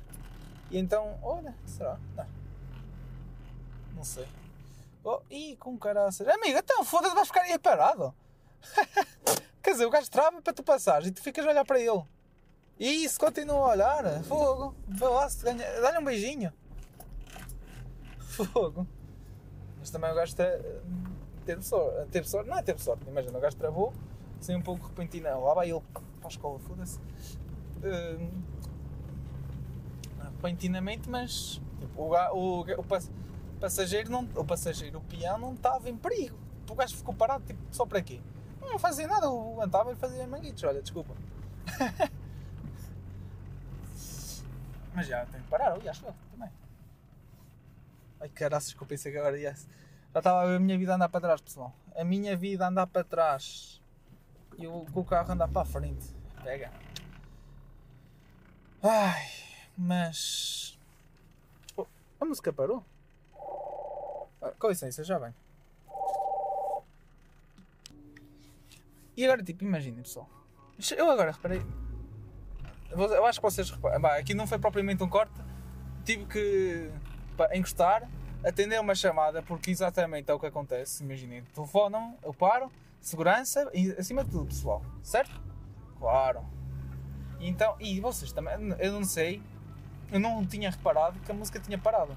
E 0.71 0.79
então, 0.79 1.19
olha, 1.23 1.55
será? 1.65 1.99
Não, 2.15 2.27
não 3.97 4.05
sei. 4.05 4.29
Oh, 5.03 5.21
ih, 5.31 5.57
com 5.57 5.79
caraças. 5.79 6.27
Amigo, 6.29 6.59
então 6.59 6.85
foda-se, 6.85 7.15
vais 7.15 7.29
ficar 7.29 7.43
aí 7.43 7.59
parado. 7.59 8.15
Quer 9.63 9.73
dizer, 9.73 9.87
o 9.87 9.91
gajo 9.91 10.11
trava 10.11 10.43
para 10.43 10.53
tu 10.53 10.63
passares 10.63 11.09
e 11.09 11.13
tu 11.13 11.23
ficas 11.23 11.47
a 11.47 11.51
olhar 11.51 11.65
para 11.65 11.81
ele. 11.81 12.03
E 12.79 13.05
isso 13.05 13.19
continua 13.19 13.59
a 13.59 13.71
olhar. 13.71 14.25
Fogo. 14.25 14.75
Dá-lhe 14.87 15.99
um 15.99 16.05
beijinho. 16.05 16.53
Fogo. 18.19 18.87
Mas 19.87 19.93
também 19.93 20.11
o 20.11 20.15
gajo 20.17 20.35
teve 21.45 21.63
sorte, 21.63 22.11
teve 22.11 22.29
sorte, 22.29 22.51
não 22.51 22.59
é 22.59 22.63
teve 22.63 22.83
sorte, 22.83 23.07
imagina, 23.07 23.39
o 23.39 23.41
gajo 23.41 23.57
travou, 23.57 23.93
sem 24.41 24.57
um 24.57 24.61
pouco 24.61 24.85
repentina, 24.85 25.37
lá 25.37 25.55
vai 25.55 25.71
ele 25.71 25.81
para 25.95 26.03
a 26.25 26.29
escola, 26.29 26.59
foda-se. 26.59 26.99
Uh, 27.79 28.29
repentinamente, 30.25 31.09
mas 31.09 31.63
tipo, 31.79 32.03
o, 32.03 32.17
o, 32.35 32.63
o, 32.63 32.85
passageiro, 33.61 34.11
não, 34.11 34.29
o 34.35 34.45
passageiro, 34.45 34.99
o 34.99 35.03
peão 35.03 35.39
não 35.39 35.55
estava 35.55 35.89
em 35.89 35.97
perigo. 35.97 36.37
O 36.69 36.75
gajo 36.75 36.97
ficou 36.97 37.15
parado, 37.15 37.45
tipo, 37.45 37.61
só 37.71 37.87
para 37.87 38.03
quê? 38.03 38.21
Não 38.61 38.81
fazia 38.81 39.07
nada, 39.07 39.31
o 39.31 39.63
andava 39.63 39.93
e 39.93 39.95
fazia 39.95 40.27
manguitos, 40.27 40.65
olha, 40.65 40.83
desculpa. 40.83 41.15
Mas 44.93 45.07
já 45.07 45.25
tenho 45.27 45.45
que 45.45 45.49
parar 45.49 45.75
ali, 45.75 45.89
acho 45.89 46.05
eu 46.05 46.15
também. 46.33 46.51
Ai 48.27 48.29
caraças 48.31 48.73
que 48.73 48.83
eu 48.83 48.87
pensei 48.87 49.13
que 49.13 49.19
agora 49.19 49.39
ia. 49.39 49.55
Já 49.55 50.19
estava 50.19 50.43
a 50.43 50.47
ver 50.47 50.57
a 50.57 50.61
minha 50.61 50.77
vida 50.77 50.95
andar 50.95 51.09
para 51.09 51.21
trás, 51.21 51.41
pessoal. 51.41 51.73
A 51.95 52.05
minha 52.05 52.37
vida 52.37 52.67
andar 52.67 52.87
para 52.89 53.05
trás. 53.05 53.81
E 54.59 54.67
o, 54.67 54.85
o 54.93 55.05
carro 55.05 55.33
andar 55.33 55.49
para 55.49 55.63
a 55.63 55.65
frente. 55.65 56.07
Pega. 56.43 56.73
Ai, 58.83 59.29
mas. 59.77 60.79
Oh, 61.77 61.87
a 62.21 62.25
música 62.25 62.53
parou? 62.53 62.85
Ah, 64.43 64.53
com 64.59 64.69
licença, 64.69 65.05
já 65.05 65.19
vem. 65.19 65.35
E 69.17 69.25
agora, 69.25 69.43
tipo, 69.43 69.65
imaginem 69.65 70.03
pessoal. 70.03 70.29
Eu 70.97 71.11
agora 71.11 71.31
reparei. 71.31 71.63
Eu 72.91 73.25
acho 73.25 73.41
que 73.41 73.45
vocês 73.45 73.71
reparam. 73.71 74.01
Bah, 74.01 74.17
aqui 74.17 74.35
não 74.35 74.47
foi 74.47 74.59
propriamente 74.59 75.03
um 75.03 75.09
corte. 75.09 75.35
Tive 76.05 76.27
que 76.27 76.91
pá, 77.37 77.55
encostar, 77.55 78.09
atender 78.45 78.81
uma 78.81 78.95
chamada, 78.95 79.43
porque 79.43 79.71
exatamente 79.71 80.31
é 80.31 80.35
o 80.35 80.41
que 80.41 80.47
acontece. 80.47 81.03
Imaginem, 81.05 81.43
telefonam, 81.55 82.17
eu 82.23 82.33
paro, 82.33 82.71
segurança 83.01 83.71
e 83.75 83.93
acima 83.93 84.25
de 84.25 84.31
tudo, 84.31 84.47
pessoal. 84.47 84.83
Certo? 85.03 85.41
Claro. 85.99 86.45
Então, 87.41 87.77
e 87.79 88.01
vocês 88.01 88.33
também, 88.33 88.55
eu 88.79 88.93
não 88.93 89.05
sei, 89.05 89.43
eu 90.11 90.19
não 90.19 90.45
tinha 90.47 90.71
reparado 90.71 91.19
que 91.21 91.31
a 91.31 91.35
música 91.35 91.61
tinha 91.61 91.79
parado. 91.79 92.17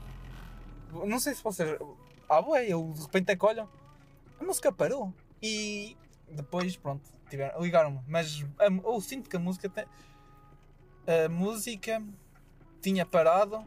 Não 0.91 1.19
sei 1.19 1.36
se 1.36 1.43
vocês. 1.43 1.77
Ah, 2.27 2.39
ué, 2.41 2.67
eu 2.67 2.93
de 2.95 3.01
repente 3.01 3.32
é 3.32 3.36
que 3.36 3.45
olham, 3.45 3.67
a 4.39 4.43
música 4.43 4.71
parou. 4.71 5.13
E 5.41 5.97
depois, 6.29 6.75
pronto, 6.75 7.03
ligaram-me. 7.60 7.99
Mas 8.08 8.45
eu 8.84 9.01
sinto 9.01 9.29
que 9.29 9.36
a 9.36 9.39
música 9.39 9.69
tem, 9.69 9.86
a 11.08 11.29
música 11.29 12.03
tinha 12.82 13.05
parado 13.05 13.63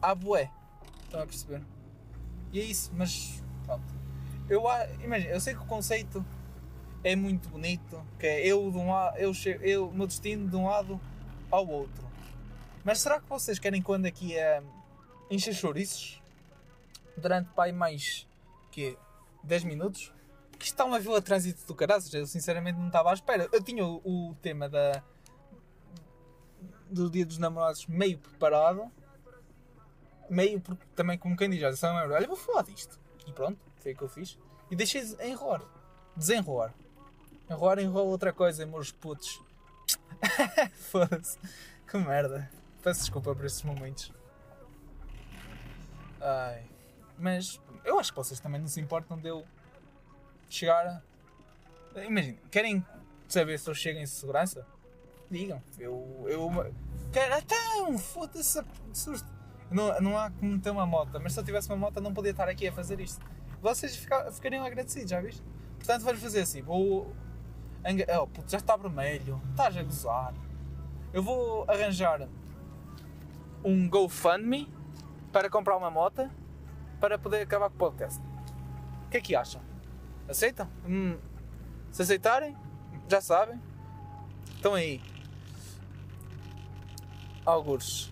à 0.00 0.14
bué. 0.14 0.50
Estão 1.10 1.22
a 1.22 1.26
perceber? 1.26 1.60
E 2.52 2.60
é 2.60 2.62
isso, 2.62 2.92
mas 2.94 3.42
pronto. 3.66 3.82
Eu, 4.48 4.62
imagina, 5.02 5.32
eu 5.32 5.40
sei 5.40 5.54
que 5.54 5.60
o 5.60 5.66
conceito 5.66 6.24
é 7.02 7.16
muito 7.16 7.48
bonito, 7.48 8.00
que 8.16 8.28
é 8.28 8.46
eu 8.46 8.70
de 8.70 8.78
um 8.78 8.90
lado, 8.90 9.16
eu, 9.18 9.32
eu, 9.60 9.88
o 9.88 9.92
meu 9.92 10.06
destino 10.06 10.48
de 10.48 10.54
um 10.54 10.66
lado 10.66 11.00
ao 11.50 11.66
outro. 11.66 12.08
Mas 12.84 13.00
será 13.00 13.18
que 13.18 13.28
vocês 13.28 13.58
querem 13.58 13.82
quando 13.82 14.06
aqui 14.06 14.38
a 14.38 14.62
encher 15.28 15.52
chouriços? 15.52 16.22
Durante 17.16 17.50
pai 17.54 17.72
mais 17.72 18.24
que 18.70 18.96
10 19.42 19.64
minutos? 19.64 20.12
que 20.60 20.66
está 20.66 20.84
uma 20.84 21.00
vila 21.00 21.18
de 21.18 21.26
trânsito 21.26 21.66
do 21.66 21.74
caraças. 21.74 22.14
Eu 22.14 22.24
sinceramente 22.24 22.78
não 22.78 22.86
estava 22.86 23.10
à 23.10 23.14
espera. 23.14 23.48
Eu 23.50 23.60
tinha 23.62 23.84
o, 23.84 23.96
o 24.04 24.36
tema 24.42 24.68
da, 24.68 25.02
do 26.88 27.10
Dia 27.10 27.26
dos 27.26 27.38
Namorados 27.38 27.86
meio 27.86 28.18
preparado. 28.18 28.92
Meio 30.30 30.60
porque 30.60 30.86
também, 30.94 31.18
como 31.18 31.36
quem 31.36 31.50
diz, 31.50 31.82
olha, 31.82 32.26
vou 32.28 32.36
falar 32.36 32.62
disto. 32.62 33.00
E 33.26 33.32
pronto, 33.32 33.58
foi 33.80 33.92
o 33.92 33.96
que 33.96 34.02
eu 34.02 34.08
fiz. 34.08 34.38
E 34.70 34.76
deixei 34.76 35.04
de 35.04 35.20
enrolar. 35.26 35.60
Desenrolar. 36.16 36.72
Enrolar, 37.50 37.80
enrola 37.80 38.08
outra 38.08 38.32
coisa, 38.32 38.64
meus 38.64 38.92
putos. 38.92 39.42
Foda-se. 40.78 41.36
Que 41.84 41.98
merda. 41.98 42.48
Peço 42.80 43.00
desculpa 43.00 43.34
por 43.34 43.44
esses 43.44 43.62
momentos. 43.64 44.12
Ai. 46.20 46.64
Mas 47.18 47.60
eu 47.84 47.98
acho 47.98 48.12
que 48.12 48.16
vocês 48.16 48.38
também 48.38 48.60
não 48.60 48.68
se 48.68 48.80
importam 48.80 49.18
de 49.18 49.28
eu 49.28 49.44
chegar. 50.48 51.02
Imagina, 52.06 52.38
querem 52.52 52.86
saber 53.28 53.58
se 53.58 53.68
eu 53.68 53.74
chego 53.74 53.98
em 53.98 54.06
segurança? 54.06 54.64
Digam. 55.28 55.60
Eu. 55.76 56.24
eu 56.28 56.72
quero. 57.12 57.36
Então, 57.36 57.98
foda-se. 57.98 58.62
Não, 59.70 60.00
não 60.00 60.18
há 60.18 60.30
como 60.30 60.58
ter 60.58 60.70
uma 60.70 60.86
moto, 60.86 61.20
mas 61.22 61.32
se 61.32 61.40
eu 61.40 61.44
tivesse 61.44 61.68
uma 61.68 61.76
moto 61.76 62.00
não 62.00 62.12
podia 62.12 62.32
estar 62.32 62.48
aqui 62.48 62.68
a 62.68 62.72
fazer 62.72 63.00
isto. 63.00 63.24
Vocês 63.62 63.94
ficar, 63.94 64.30
ficariam 64.32 64.64
agradecidos, 64.64 65.10
já 65.10 65.20
viste? 65.20 65.42
Portanto, 65.78 66.02
vamos 66.02 66.20
fazer 66.20 66.40
assim. 66.40 66.62
Vou. 66.62 67.14
Oh, 68.20 68.26
puto, 68.26 68.50
já 68.50 68.58
está 68.58 68.76
vermelho. 68.76 69.40
Estás 69.50 69.76
a 69.76 69.82
gozar. 69.82 70.34
Eu 71.12 71.22
vou 71.22 71.64
arranjar 71.68 72.28
um 73.64 73.88
GoFundMe 73.88 74.68
para 75.32 75.48
comprar 75.48 75.76
uma 75.76 75.90
moto 75.90 76.28
para 77.00 77.18
poder 77.18 77.42
acabar 77.42 77.68
com 77.68 77.76
o 77.76 77.78
podcast. 77.78 78.20
O 79.06 79.10
que 79.10 79.16
é 79.16 79.20
que 79.20 79.34
acham? 79.34 79.60
Aceitam? 80.28 80.68
Hum, 80.86 81.16
se 81.90 82.02
aceitarem, 82.02 82.56
já 83.08 83.20
sabem. 83.20 83.60
Estão 84.54 84.74
aí. 84.74 85.00
Algures. 87.44 88.09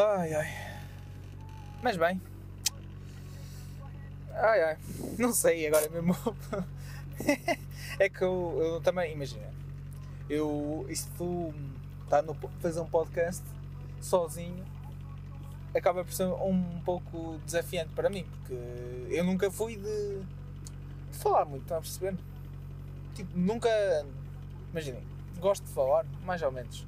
Ai 0.00 0.32
ai. 0.32 0.48
Mas 1.82 1.96
bem. 1.96 2.22
Ai 4.32 4.62
ai. 4.62 4.76
Não 5.18 5.32
sei 5.32 5.66
agora 5.66 5.88
mesmo. 5.88 6.14
é 7.98 8.08
que 8.08 8.22
eu, 8.22 8.58
eu 8.60 8.80
também, 8.80 9.12
imagina. 9.12 9.52
Eu. 10.30 10.86
Isto. 10.88 11.52
Está 12.04 12.22
no, 12.22 12.34
fazer 12.60 12.80
um 12.80 12.86
podcast 12.86 13.42
sozinho 14.00 14.64
acaba 15.76 16.04
por 16.04 16.12
ser 16.12 16.26
um 16.26 16.80
pouco 16.84 17.38
desafiante 17.44 17.90
para 17.94 18.08
mim, 18.08 18.24
porque 18.24 18.54
eu 19.14 19.24
nunca 19.24 19.50
fui 19.50 19.76
de, 19.76 20.20
de 21.10 21.18
falar 21.18 21.44
muito, 21.44 21.62
estão 21.62 21.78
a 21.78 21.80
perceber? 21.80 22.16
Tipo, 23.14 23.36
nunca. 23.36 23.68
Imaginem, 24.70 25.02
gosto 25.40 25.64
de 25.64 25.72
falar, 25.72 26.06
mais 26.24 26.42
ou 26.42 26.52
menos. 26.52 26.86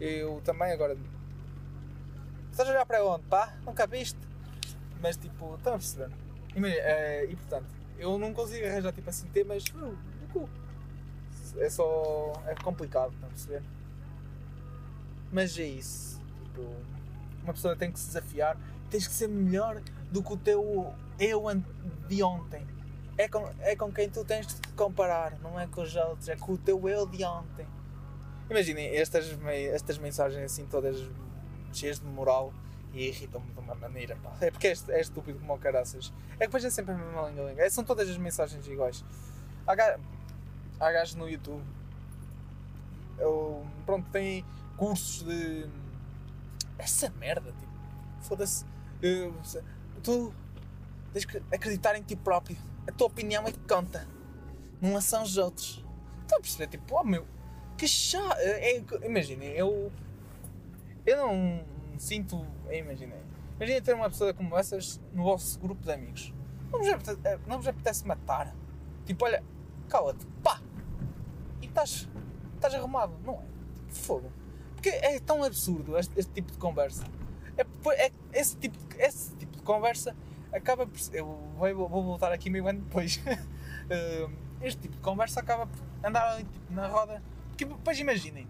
Eu 0.00 0.40
também 0.44 0.72
agora. 0.72 0.96
Estás 2.58 2.70
a 2.70 2.72
olhar 2.72 2.86
para 2.86 3.04
onde? 3.04 3.22
Pá, 3.26 3.54
nunca 3.64 3.86
viste? 3.86 4.18
Mas 5.00 5.16
tipo, 5.16 5.54
estão 5.54 5.74
a 5.74 5.78
perceber? 5.78 6.10
Imagina, 6.56 6.82
é, 6.82 7.24
e 7.26 7.36
portanto, 7.36 7.66
eu 7.96 8.18
não 8.18 8.34
consigo 8.34 8.66
arranjar 8.66 8.92
tipo 8.92 9.08
assim 9.08 9.28
temas 9.28 9.62
no 9.70 9.96
cu. 10.32 10.50
É 11.58 11.70
só. 11.70 12.32
é 12.48 12.56
complicado, 12.56 13.12
estão 13.12 13.28
a 13.28 13.30
perceber? 13.30 13.62
Mas 15.30 15.56
é 15.56 15.66
isso. 15.66 16.20
Tipo 16.46 16.74
uma 17.44 17.52
pessoa 17.52 17.76
tem 17.76 17.92
que 17.92 18.00
se 18.00 18.08
desafiar, 18.08 18.58
tens 18.90 19.06
que 19.06 19.14
ser 19.14 19.28
melhor 19.28 19.80
do 20.10 20.20
que 20.20 20.32
o 20.32 20.36
teu 20.36 20.92
eu 21.20 21.44
de 22.08 22.22
ontem. 22.24 22.66
É 23.16 23.28
com, 23.28 23.48
é 23.60 23.76
com 23.76 23.92
quem 23.92 24.10
tu 24.10 24.24
tens 24.24 24.48
de 24.48 24.54
te 24.56 24.68
comparar, 24.70 25.38
não 25.40 25.60
é 25.60 25.68
com 25.68 25.80
os 25.80 25.94
outros, 25.94 26.28
é 26.28 26.34
com 26.34 26.54
o 26.54 26.58
teu 26.58 26.88
eu 26.88 27.06
de 27.06 27.24
ontem. 27.24 27.68
Imaginem 28.50 28.96
estas, 28.96 29.38
estas 29.72 29.96
mensagens 29.96 30.42
assim 30.42 30.66
todas 30.66 31.00
cheias 31.76 31.98
de 31.98 32.06
moral 32.06 32.52
e 32.92 33.08
irritam-me 33.08 33.50
de 33.52 33.60
uma 33.60 33.74
maneira. 33.74 34.16
Pá. 34.22 34.36
É 34.40 34.50
porque 34.50 34.68
é, 34.68 34.74
é 34.88 35.00
estúpido 35.00 35.38
como 35.38 35.54
o 35.54 35.58
caraças. 35.58 36.12
É 36.32 36.40
que 36.40 36.46
depois 36.46 36.64
é 36.64 36.70
sempre 36.70 36.92
a 36.92 36.98
mesma 36.98 37.28
língua. 37.28 37.50
língua. 37.50 37.62
É, 37.62 37.70
são 37.70 37.84
todas 37.84 38.08
as 38.08 38.16
mensagens 38.16 38.66
iguais. 38.66 39.04
Há, 39.66 39.72
há 40.80 40.92
gajos 40.92 41.14
no 41.14 41.28
YouTube. 41.28 41.62
Eu, 43.18 43.66
pronto, 43.84 44.08
tem 44.10 44.44
cursos 44.76 45.22
de 45.24 45.66
essa 46.78 47.10
merda, 47.18 47.52
tipo, 47.52 47.72
foda-se. 48.22 48.64
Tu 50.02 50.32
tens 51.12 51.24
que 51.24 51.42
acreditar 51.52 51.96
em 51.96 52.02
ti 52.02 52.14
próprio. 52.16 52.56
A 52.86 52.92
tua 52.92 53.08
opinião 53.08 53.46
é 53.46 53.52
que 53.52 53.58
conta. 53.60 54.06
Não 54.80 55.00
são 55.00 55.22
os 55.24 55.36
outros. 55.36 55.84
Estão 56.22 56.38
a 56.38 56.40
perceber? 56.40 56.68
Tipo, 56.68 56.94
oh 56.96 57.04
meu, 57.04 57.26
que 57.76 57.88
chato. 57.88 58.38
É, 58.38 58.76
é, 58.76 58.84
imaginem, 59.04 59.50
eu. 59.50 59.90
Eu 61.08 61.16
não 61.16 61.64
sinto. 61.96 62.46
Imaginei. 62.70 63.18
Imaginem 63.56 63.80
ter 63.80 63.94
uma 63.94 64.10
pessoa 64.10 64.34
como 64.34 64.56
essas 64.58 65.00
no 65.14 65.22
vosso 65.22 65.58
grupo 65.58 65.82
de 65.82 65.90
amigos. 65.90 66.34
Não 66.70 66.80
vos 66.80 66.88
apetece, 66.88 67.18
eh, 67.24 67.38
não 67.46 67.56
vos 67.56 67.66
apetece 67.66 68.06
matar. 68.06 68.54
Tipo, 69.06 69.24
olha, 69.24 69.42
cala-te, 69.88 70.26
pá! 70.42 70.60
E 71.62 71.66
estás. 71.66 72.06
estás 72.54 72.74
arrumado, 72.74 73.14
não 73.24 73.36
é? 73.36 73.42
Tipo, 73.74 73.94
fogo. 73.94 74.32
Porque 74.74 74.90
é 74.90 75.18
tão 75.18 75.42
absurdo 75.42 75.96
este, 75.96 76.12
este 76.20 76.30
tipo 76.30 76.52
de 76.52 76.58
conversa. 76.58 77.04
É, 77.56 77.62
é, 78.04 78.12
esse, 78.34 78.58
tipo 78.58 78.76
de, 78.76 79.02
esse 79.02 79.34
tipo 79.36 79.56
de 79.56 79.62
conversa 79.62 80.14
acaba 80.52 80.86
por. 80.86 81.00
Eu 81.14 81.24
vou, 81.56 81.88
vou 81.88 82.02
voltar 82.02 82.32
aqui 82.32 82.50
meio 82.50 82.68
ano 82.68 82.82
depois. 82.82 83.18
este 84.60 84.82
tipo 84.82 84.94
de 84.94 85.00
conversa 85.00 85.40
acaba 85.40 85.66
por 85.66 85.80
andar 86.06 86.34
ali 86.34 86.44
tipo, 86.44 86.70
na 86.70 86.86
roda. 86.86 87.22
Porque 87.48 87.64
depois 87.64 87.98
imaginem 87.98 88.46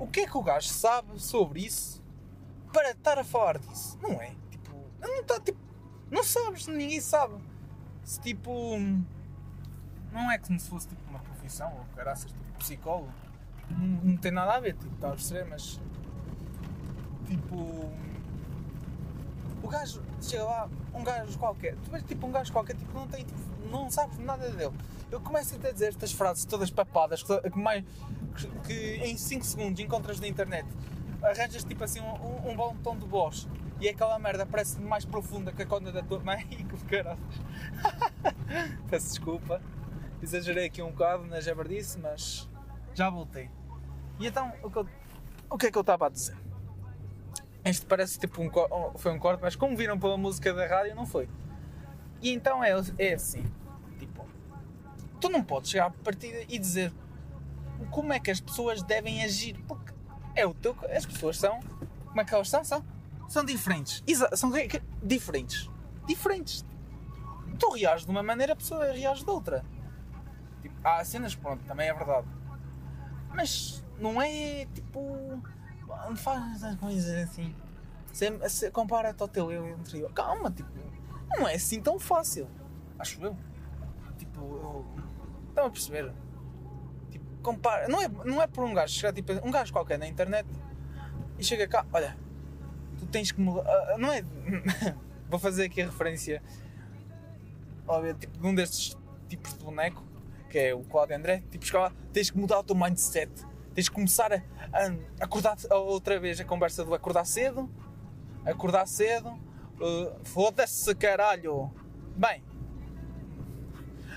o 0.00 0.06
que 0.06 0.20
é 0.20 0.26
que 0.26 0.36
o 0.36 0.42
gajo 0.42 0.68
sabe 0.68 1.20
sobre 1.20 1.60
isso 1.60 2.02
para 2.72 2.90
estar 2.90 3.18
a 3.18 3.24
falar 3.24 3.58
disso? 3.58 3.96
Não 4.02 4.20
é? 4.20 4.34
Tipo, 4.50 4.72
não 5.00 5.20
está 5.20 5.38
tipo. 5.38 5.58
Não 6.10 6.24
sabes, 6.24 6.66
ninguém 6.66 7.00
sabe. 7.00 7.34
Se 8.02 8.20
tipo. 8.20 8.76
Não 10.12 10.32
é 10.32 10.38
como 10.38 10.58
se 10.58 10.68
fosse 10.68 10.88
tipo 10.88 11.08
uma 11.08 11.20
profissão 11.20 11.72
ou 11.72 11.84
caraças, 11.94 12.32
tipo 12.32 12.58
psicólogo 12.58 13.12
não, 13.70 13.86
não 14.02 14.16
tem 14.16 14.32
nada 14.32 14.54
a 14.54 14.60
ver, 14.60 14.74
tipo, 14.74 14.94
está 14.94 15.10
a? 15.12 15.44
Mas 15.44 15.80
tipo. 17.26 17.90
O 19.62 19.68
gajo 19.68 20.02
chega 20.20 20.44
lá, 20.44 20.68
um 20.94 21.04
gajo 21.04 21.38
qualquer, 21.38 21.76
tu 21.84 21.90
vês 21.90 22.02
tipo 22.04 22.26
um 22.26 22.32
gajo 22.32 22.50
qualquer, 22.50 22.74
tipo, 22.74 22.92
não 22.94 23.06
tem, 23.06 23.24
tipo, 23.24 23.38
não 23.70 23.90
sabes 23.90 24.18
nada 24.18 24.48
dele. 24.50 24.74
Eu 25.10 25.20
começo 25.20 25.54
a 25.54 25.70
dizer 25.70 25.88
estas 25.88 26.12
frases 26.12 26.46
todas 26.46 26.70
papadas, 26.70 27.22
que 27.22 27.58
mais, 27.58 27.84
que, 28.64 28.96
em 29.02 29.16
5 29.16 29.44
segundos 29.44 29.80
encontras 29.80 30.20
na 30.20 30.28
internet, 30.28 30.66
arranjas 31.22 31.64
tipo 31.64 31.84
assim 31.84 32.00
um, 32.00 32.50
um 32.50 32.56
bom 32.56 32.74
tom 32.82 32.96
de 32.96 33.06
voz 33.06 33.48
e 33.80 33.88
aquela 33.88 34.18
merda 34.18 34.44
parece 34.44 34.78
mais 34.80 35.04
profunda 35.04 35.52
que 35.52 35.62
a 35.62 35.66
conta 35.66 35.90
da 35.90 36.02
tua 36.02 36.20
mãe 36.20 36.46
e 36.50 36.56
que 36.62 36.84
caralho. 36.84 37.18
Peço 38.88 39.08
desculpa, 39.08 39.60
exagerei 40.22 40.66
aqui 40.66 40.82
um 40.82 40.90
bocado 40.90 41.24
na 41.24 41.40
jabardice, 41.40 41.98
mas 41.98 42.48
já 42.94 43.08
voltei. 43.08 43.50
E 44.18 44.26
então, 44.26 44.52
o 44.62 44.70
que, 44.70 44.78
eu, 44.78 44.88
o 45.48 45.56
que 45.56 45.66
é 45.66 45.70
que 45.70 45.78
eu 45.78 45.80
estava 45.80 46.06
a 46.06 46.08
dizer? 46.10 46.36
Este 47.64 47.86
parece 47.86 48.18
tipo 48.18 48.42
um, 48.42 48.50
foi 48.98 49.12
um 49.12 49.18
corte, 49.18 49.40
mas 49.42 49.56
como 49.56 49.76
viram 49.76 49.98
pela 49.98 50.16
música 50.16 50.52
da 50.52 50.66
rádio, 50.66 50.94
não 50.94 51.06
foi. 51.06 51.28
E 52.20 52.32
então 52.32 52.62
é, 52.62 52.72
é 52.98 53.14
assim, 53.14 53.44
tipo, 53.98 54.26
tu 55.20 55.30
não 55.30 55.42
podes 55.42 55.70
chegar 55.70 55.86
à 55.86 55.90
partida 55.90 56.44
e 56.48 56.58
dizer 56.58 56.92
como 57.86 58.12
é 58.12 58.20
que 58.20 58.30
as 58.30 58.40
pessoas 58.40 58.82
devem 58.82 59.22
agir, 59.22 59.56
porque 59.66 59.92
é 60.34 60.46
o 60.46 60.54
teu, 60.54 60.76
as 60.94 61.06
pessoas 61.06 61.38
são, 61.38 61.60
como 62.06 62.20
é 62.20 62.24
que 62.24 62.34
elas 62.34 62.48
são? 62.48 62.64
São, 62.64 62.84
são 63.28 63.44
diferentes, 63.44 64.02
Exa 64.06 64.28
são 64.36 64.50
diferentes, 65.02 65.70
diferentes. 66.06 66.64
Tu 67.58 67.70
reages 67.70 68.04
de 68.04 68.10
uma 68.10 68.22
maneira, 68.22 68.54
a 68.54 68.56
pessoa 68.56 68.90
reage 68.92 69.24
de 69.24 69.30
outra. 69.30 69.64
Tipo, 70.62 70.74
há 70.82 71.04
cenas, 71.04 71.34
pronto, 71.34 71.62
também 71.64 71.88
é 71.88 71.94
verdade. 71.94 72.26
Mas 73.34 73.84
não 73.98 74.20
é 74.20 74.66
tipo 74.74 75.40
faz 76.16 76.62
as 76.64 76.76
coisas 76.76 77.28
assim. 77.28 77.54
Compara-te 78.72 79.22
ao 79.22 79.28
teu 79.28 79.52
eu 79.52 79.74
anterior. 79.74 80.12
Calma, 80.12 80.50
tipo, 80.50 80.70
não 81.28 81.46
é 81.46 81.54
assim 81.54 81.80
tão 81.80 81.98
fácil. 81.98 82.48
Acho 82.98 83.22
eu. 83.22 83.36
Tipo, 84.18 84.40
eu. 84.40 84.86
Estão 85.48 85.66
a 85.66 85.70
perceber? 85.70 86.12
Compara. 87.42 87.88
Não 87.88 88.00
é, 88.00 88.08
não 88.08 88.42
é 88.42 88.46
por 88.46 88.64
um 88.64 88.74
gajo 88.74 88.92
chegar, 88.92 89.12
tipo, 89.12 89.32
um 89.46 89.50
gajo 89.50 89.72
qualquer 89.72 89.98
na 89.98 90.06
internet 90.06 90.46
e 91.38 91.44
chega 91.44 91.66
cá, 91.66 91.86
olha, 91.92 92.16
tu 92.98 93.06
tens 93.06 93.32
que 93.32 93.40
mudar. 93.40 93.62
Uh, 93.62 93.98
não 93.98 94.12
é. 94.12 94.22
Vou 95.28 95.38
fazer 95.38 95.64
aqui 95.64 95.80
a 95.82 95.86
referência. 95.86 96.42
Óbvio, 97.86 98.14
tipo, 98.14 98.38
de 98.38 98.46
um 98.46 98.54
destes 98.54 98.96
tipos 99.28 99.54
de 99.54 99.64
boneco, 99.64 100.04
que 100.48 100.58
é 100.58 100.74
o 100.74 100.82
Claudio 100.84 101.16
André, 101.16 101.42
tipo, 101.50 101.64
chega 101.64 101.92
tens 102.12 102.30
que 102.30 102.38
mudar 102.38 102.58
o 102.58 102.64
teu 102.64 102.76
mindset 102.76 103.30
Tens 103.74 103.84
de 103.84 103.90
começar 103.92 104.32
a, 104.32 104.36
a 104.36 105.24
acordar 105.24 105.56
outra 105.70 106.18
vez 106.18 106.40
a 106.40 106.44
conversa 106.44 106.84
do 106.84 106.92
acordar 106.92 107.24
cedo. 107.24 107.70
Acordar 108.44 108.86
cedo. 108.86 109.30
Uh, 109.80 110.12
Foda-se, 110.24 110.92
caralho. 110.96 111.70
Bem, 112.16 112.42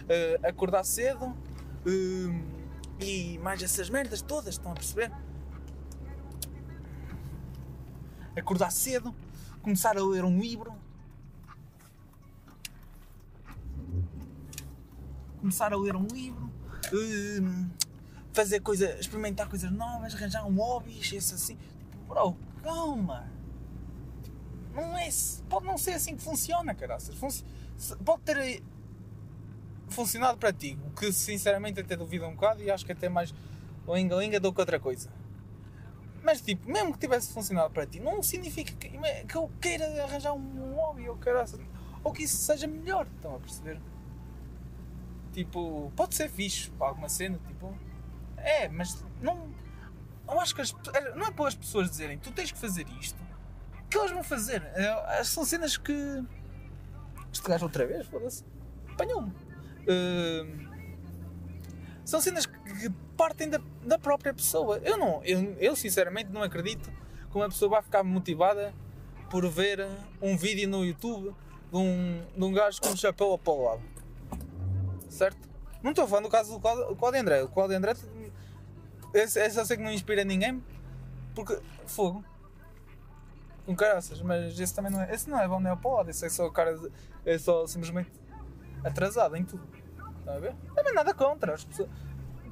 uh, 0.03 0.47
acordar 0.47 0.83
cedo. 0.83 1.27
Uh, 1.85 2.52
e 3.03 3.37
mais 3.39 3.61
essas 3.61 3.89
merdas 3.89 4.21
todas, 4.21 4.55
estão 4.55 4.71
a 4.71 4.75
perceber? 4.75 5.11
Acordar 8.35 8.71
cedo, 8.71 9.13
começar 9.61 9.97
a 9.97 10.03
ler 10.03 10.23
um 10.23 10.39
livro, 10.39 10.73
começar 15.39 15.71
a 15.71 15.77
ler 15.77 15.95
um 15.95 16.07
livro, 16.07 16.45
uh, 16.45 17.69
fazer 18.31 18.61
coisas, 18.61 18.99
experimentar 18.99 19.47
coisas 19.47 19.71
novas, 19.71 20.15
arranjar 20.15 20.45
um 20.47 20.55
hobby, 20.55 20.99
isso 20.99 21.35
assim. 21.35 21.57
Bro, 22.07 22.35
calma. 22.63 23.31
Não 24.73 24.97
é, 24.97 25.09
pode 25.47 25.65
não 25.65 25.77
ser 25.77 25.91
assim 25.91 26.15
que 26.15 26.23
funciona, 26.23 26.73
caraças. 26.73 27.15
pode 28.03 28.23
ter 28.23 28.63
funcionado 29.93 30.37
para 30.37 30.51
ti, 30.51 30.77
o 30.85 30.91
que 30.91 31.11
sinceramente 31.11 31.79
até 31.79 31.95
duvido 31.95 32.25
um 32.25 32.33
bocado 32.33 32.61
e 32.61 32.69
acho 32.69 32.85
que 32.85 32.91
até 32.91 33.07
mais 33.07 33.33
linga-linga 33.87 34.39
do 34.39 34.51
que 34.51 34.59
outra 34.59 34.79
coisa. 34.79 35.09
Mas 36.23 36.41
tipo, 36.41 36.69
mesmo 36.69 36.93
que 36.93 36.99
tivesse 36.99 37.33
funcionado 37.33 37.71
para 37.71 37.85
ti, 37.85 37.99
não 37.99 38.23
significa 38.23 38.73
que, 38.73 38.89
que 38.89 39.35
eu 39.35 39.51
queira 39.61 40.03
arranjar 40.03 40.33
um 40.33 40.73
hobby 40.73 41.07
ou 41.09 41.17
ou 42.03 42.11
que 42.11 42.23
isso 42.23 42.37
seja 42.37 42.67
melhor, 42.67 43.07
estão 43.15 43.35
a 43.35 43.39
perceber? 43.39 43.79
Tipo, 45.31 45.91
pode 45.95 46.15
ser 46.15 46.29
fixe 46.29 46.69
para 46.71 46.87
alguma 46.87 47.09
cena, 47.09 47.39
tipo, 47.47 47.75
é, 48.37 48.67
mas 48.67 49.03
não. 49.21 49.49
Eu 50.27 50.39
acho 50.39 50.53
que 50.53 50.61
as, 50.61 50.73
não 51.15 51.27
é 51.27 51.31
para 51.31 51.47
as 51.47 51.55
pessoas 51.55 51.89
dizerem 51.89 52.17
tu 52.17 52.31
tens 52.31 52.51
que 52.51 52.57
fazer 52.57 52.85
isto. 52.99 53.21
Que 53.89 53.97
elas 53.97 54.11
vão 54.11 54.23
fazer? 54.23 54.61
É, 54.75 55.23
são 55.23 55.45
cenas 55.45 55.77
que. 55.77 55.93
Este 57.31 57.47
gajo 57.47 57.65
outra 57.65 57.85
vez, 57.85 58.05
foda-se. 58.07 58.45
Apanhou-me. 58.91 59.33
São 62.05 62.21
cenas 62.21 62.45
que 62.45 62.89
partem 63.17 63.49
da, 63.49 63.59
da 63.83 63.97
própria 63.97 64.33
pessoa. 64.33 64.79
Eu 64.83 64.97
não, 64.97 65.21
eu, 65.23 65.55
eu 65.59 65.75
sinceramente 65.75 66.31
não 66.31 66.43
acredito 66.43 66.91
que 67.31 67.37
uma 67.37 67.49
pessoa 67.49 67.71
vai 67.71 67.81
ficar 67.81 68.03
motivada 68.03 68.73
por 69.29 69.47
ver 69.49 69.87
um 70.21 70.37
vídeo 70.37 70.67
no 70.67 70.85
YouTube 70.85 71.33
de 71.71 71.77
um, 71.77 72.21
de 72.35 72.43
um 72.43 72.51
gajo 72.51 72.79
com 72.81 72.89
um 72.89 72.97
chapéu 72.97 73.37
para 73.37 73.53
lado. 73.53 73.81
Certo? 75.09 75.49
Não 75.81 75.91
estou 75.91 76.07
falando 76.07 76.25
do 76.25 76.29
caso 76.29 76.53
do 76.53 76.95
Claudio 76.95 77.21
André. 77.21 77.43
O 77.43 77.47
Claudio 77.47 77.77
André 77.77 77.95
esse, 79.13 79.39
esse 79.39 79.59
eu 79.59 79.65
sei 79.65 79.77
que 79.77 79.83
não 79.83 79.91
inspira 79.91 80.23
ninguém 80.23 80.63
porque 81.35 81.59
fogo. 81.85 82.23
Com 83.65 83.75
caraças, 83.75 84.21
mas 84.21 84.59
esse 84.59 84.73
também 84.73 84.91
não 84.91 85.01
é. 85.01 85.13
Esse 85.13 85.29
não 85.29 85.39
é 85.39 85.47
bom 85.47 85.59
neopolado, 85.59 86.09
esse 86.09 86.25
é 86.25 86.29
só 86.29 86.49
cara. 86.49 86.77
É 87.25 87.37
só 87.37 87.65
simplesmente 87.65 88.11
atrasado 88.83 89.35
em 89.35 89.43
tudo. 89.43 89.67
Estão 90.19 90.35
a 90.35 90.39
ver? 90.39 90.55
Também 90.75 90.93
nada 90.93 91.13
contra. 91.13 91.53
As 91.53 91.63
pessoas, 91.63 91.89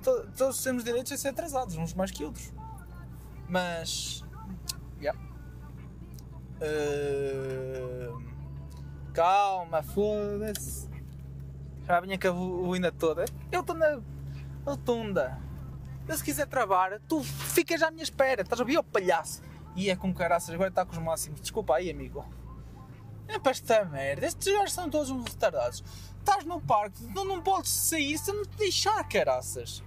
to, 0.04 0.28
todos 0.38 0.64
temos 0.64 0.84
direitos 0.84 1.12
a 1.12 1.18
ser 1.18 1.30
atrasados, 1.30 1.76
uns 1.78 1.94
mais 1.94 2.12
que 2.12 2.24
outros. 2.24 2.54
Mas. 3.48 4.24
Yeah. 5.00 5.20
Uh, 6.62 8.24
calma, 9.14 9.82
foda-se. 9.84 10.90
Já 11.88 12.00
vinha 12.00 12.18
com 12.18 12.28
a 12.28 12.32
ruína 12.32 12.92
toda. 12.92 13.26
Eu 13.52 13.62
estou 13.62 13.76
na 13.76 14.00
rotunda. 14.66 15.40
Eu 16.08 16.18
se 16.18 16.24
quiser 16.24 16.48
travar, 16.48 17.00
tu 17.08 17.24
ficas 17.24 17.82
à 17.82 17.92
minha 17.92 18.04
espera. 18.04 18.42
Estás 18.42 18.60
a 18.60 18.64
ouvir, 18.64 18.78
o 18.78 18.84
palhaço? 18.84 19.42
E 19.76 19.90
é 19.90 19.96
com 19.96 20.14
caraças, 20.14 20.54
agora 20.54 20.70
está 20.70 20.86
com 20.86 20.92
os 20.92 20.98
máximos. 20.98 21.40
Desculpa 21.42 21.76
aí, 21.76 21.90
amigo. 21.90 22.26
É 23.28 23.40
para 23.40 23.52
esta 23.52 23.86
merda. 23.86 24.26
Estes 24.26 24.54
gajos 24.54 24.74
são 24.74 24.90
todos 24.90 25.10
uns 25.10 25.24
retardados. 25.24 25.84
Estás 26.22 26.46
no 26.46 26.62
parque, 26.62 27.04
não, 27.14 27.26
não 27.26 27.42
podes 27.42 27.72
sair 27.72 28.18
se 28.18 28.32
não 28.32 28.44
te 28.44 28.56
deixar, 28.58 29.04
caraças. 29.10 29.84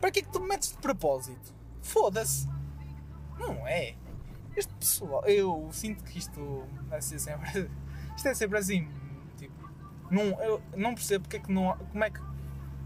Para 0.00 0.10
que 0.10 0.20
é 0.20 0.22
que 0.22 0.30
tu 0.30 0.40
me 0.40 0.48
metes 0.48 0.70
de 0.70 0.78
propósito? 0.78 1.52
Foda-se. 1.82 2.48
Não 3.38 3.66
é. 3.66 3.96
Este 4.56 4.72
pessoal, 4.74 5.24
eu 5.26 5.68
sinto 5.72 6.04
que 6.04 6.18
isto 6.18 6.64
vai 6.88 7.02
ser 7.02 7.18
sempre. 7.18 7.70
Isto 8.16 8.28
é 8.28 8.34
sempre 8.34 8.58
assim. 8.58 8.88
Tipo, 9.36 9.68
não, 10.08 10.40
eu 10.40 10.62
não 10.76 10.94
percebo 10.94 11.24
porque 11.24 11.38
é 11.38 11.40
que 11.40 11.50
não. 11.50 11.76
Como 11.76 12.04
é 12.04 12.10
que 12.10 12.20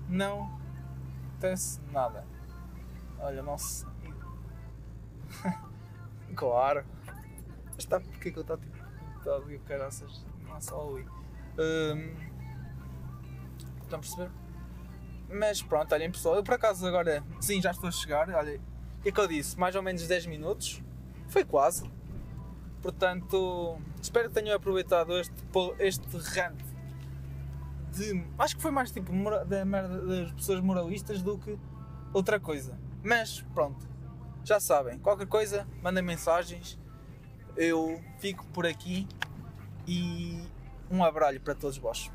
não 0.08 0.58
acontece 1.38 1.80
nada. 1.92 2.26
Olha, 3.18 3.42
nossa. 3.42 3.86
claro. 6.34 6.84
Está 7.76 8.00
porque 8.00 8.30
é 8.30 8.32
que 8.32 8.38
eu 8.38 8.42
estou 8.42 8.58
tipo. 8.58 8.78
O 9.26 9.60
caraças. 9.60 10.24
Nossa, 10.46 10.74
ali. 10.74 11.06
Um, 11.58 12.27
estão 13.88 13.98
a 13.98 14.02
perceber? 14.02 14.30
Mas 15.30 15.62
pronto, 15.62 15.92
olhem 15.94 16.10
pessoal, 16.10 16.36
eu 16.36 16.42
por 16.42 16.54
acaso 16.54 16.86
agora 16.86 17.22
sim 17.40 17.60
já 17.60 17.70
estou 17.70 17.88
a 17.88 17.92
chegar. 17.92 18.30
Olha, 18.30 18.60
o 18.98 19.02
que 19.02 19.10
é 19.10 19.12
que 19.12 19.20
eu 19.20 19.28
disse? 19.28 19.58
Mais 19.58 19.74
ou 19.74 19.82
menos 19.82 20.06
10 20.06 20.26
minutos. 20.26 20.82
Foi 21.28 21.44
quase. 21.44 21.90
Portanto, 22.80 23.78
espero 24.00 24.28
que 24.28 24.34
tenham 24.34 24.56
aproveitado 24.56 25.18
este, 25.18 25.34
este 25.78 26.16
rant. 26.38 26.60
De, 27.92 28.24
acho 28.38 28.56
que 28.56 28.62
foi 28.62 28.70
mais 28.70 28.90
tipo 28.90 29.12
da 29.46 29.64
merda 29.64 30.06
das 30.06 30.32
pessoas 30.32 30.60
moralistas 30.60 31.20
do 31.20 31.38
que 31.38 31.58
outra 32.12 32.38
coisa. 32.40 32.78
Mas 33.02 33.42
pronto, 33.54 33.86
já 34.44 34.60
sabem, 34.60 34.98
qualquer 34.98 35.26
coisa, 35.26 35.66
mandem 35.82 36.02
mensagens. 36.02 36.78
Eu 37.56 38.00
fico 38.18 38.46
por 38.46 38.66
aqui 38.66 39.06
e 39.86 40.40
um 40.90 41.04
abraço 41.04 41.40
para 41.40 41.54
todos 41.54 41.76
vós. 41.76 42.10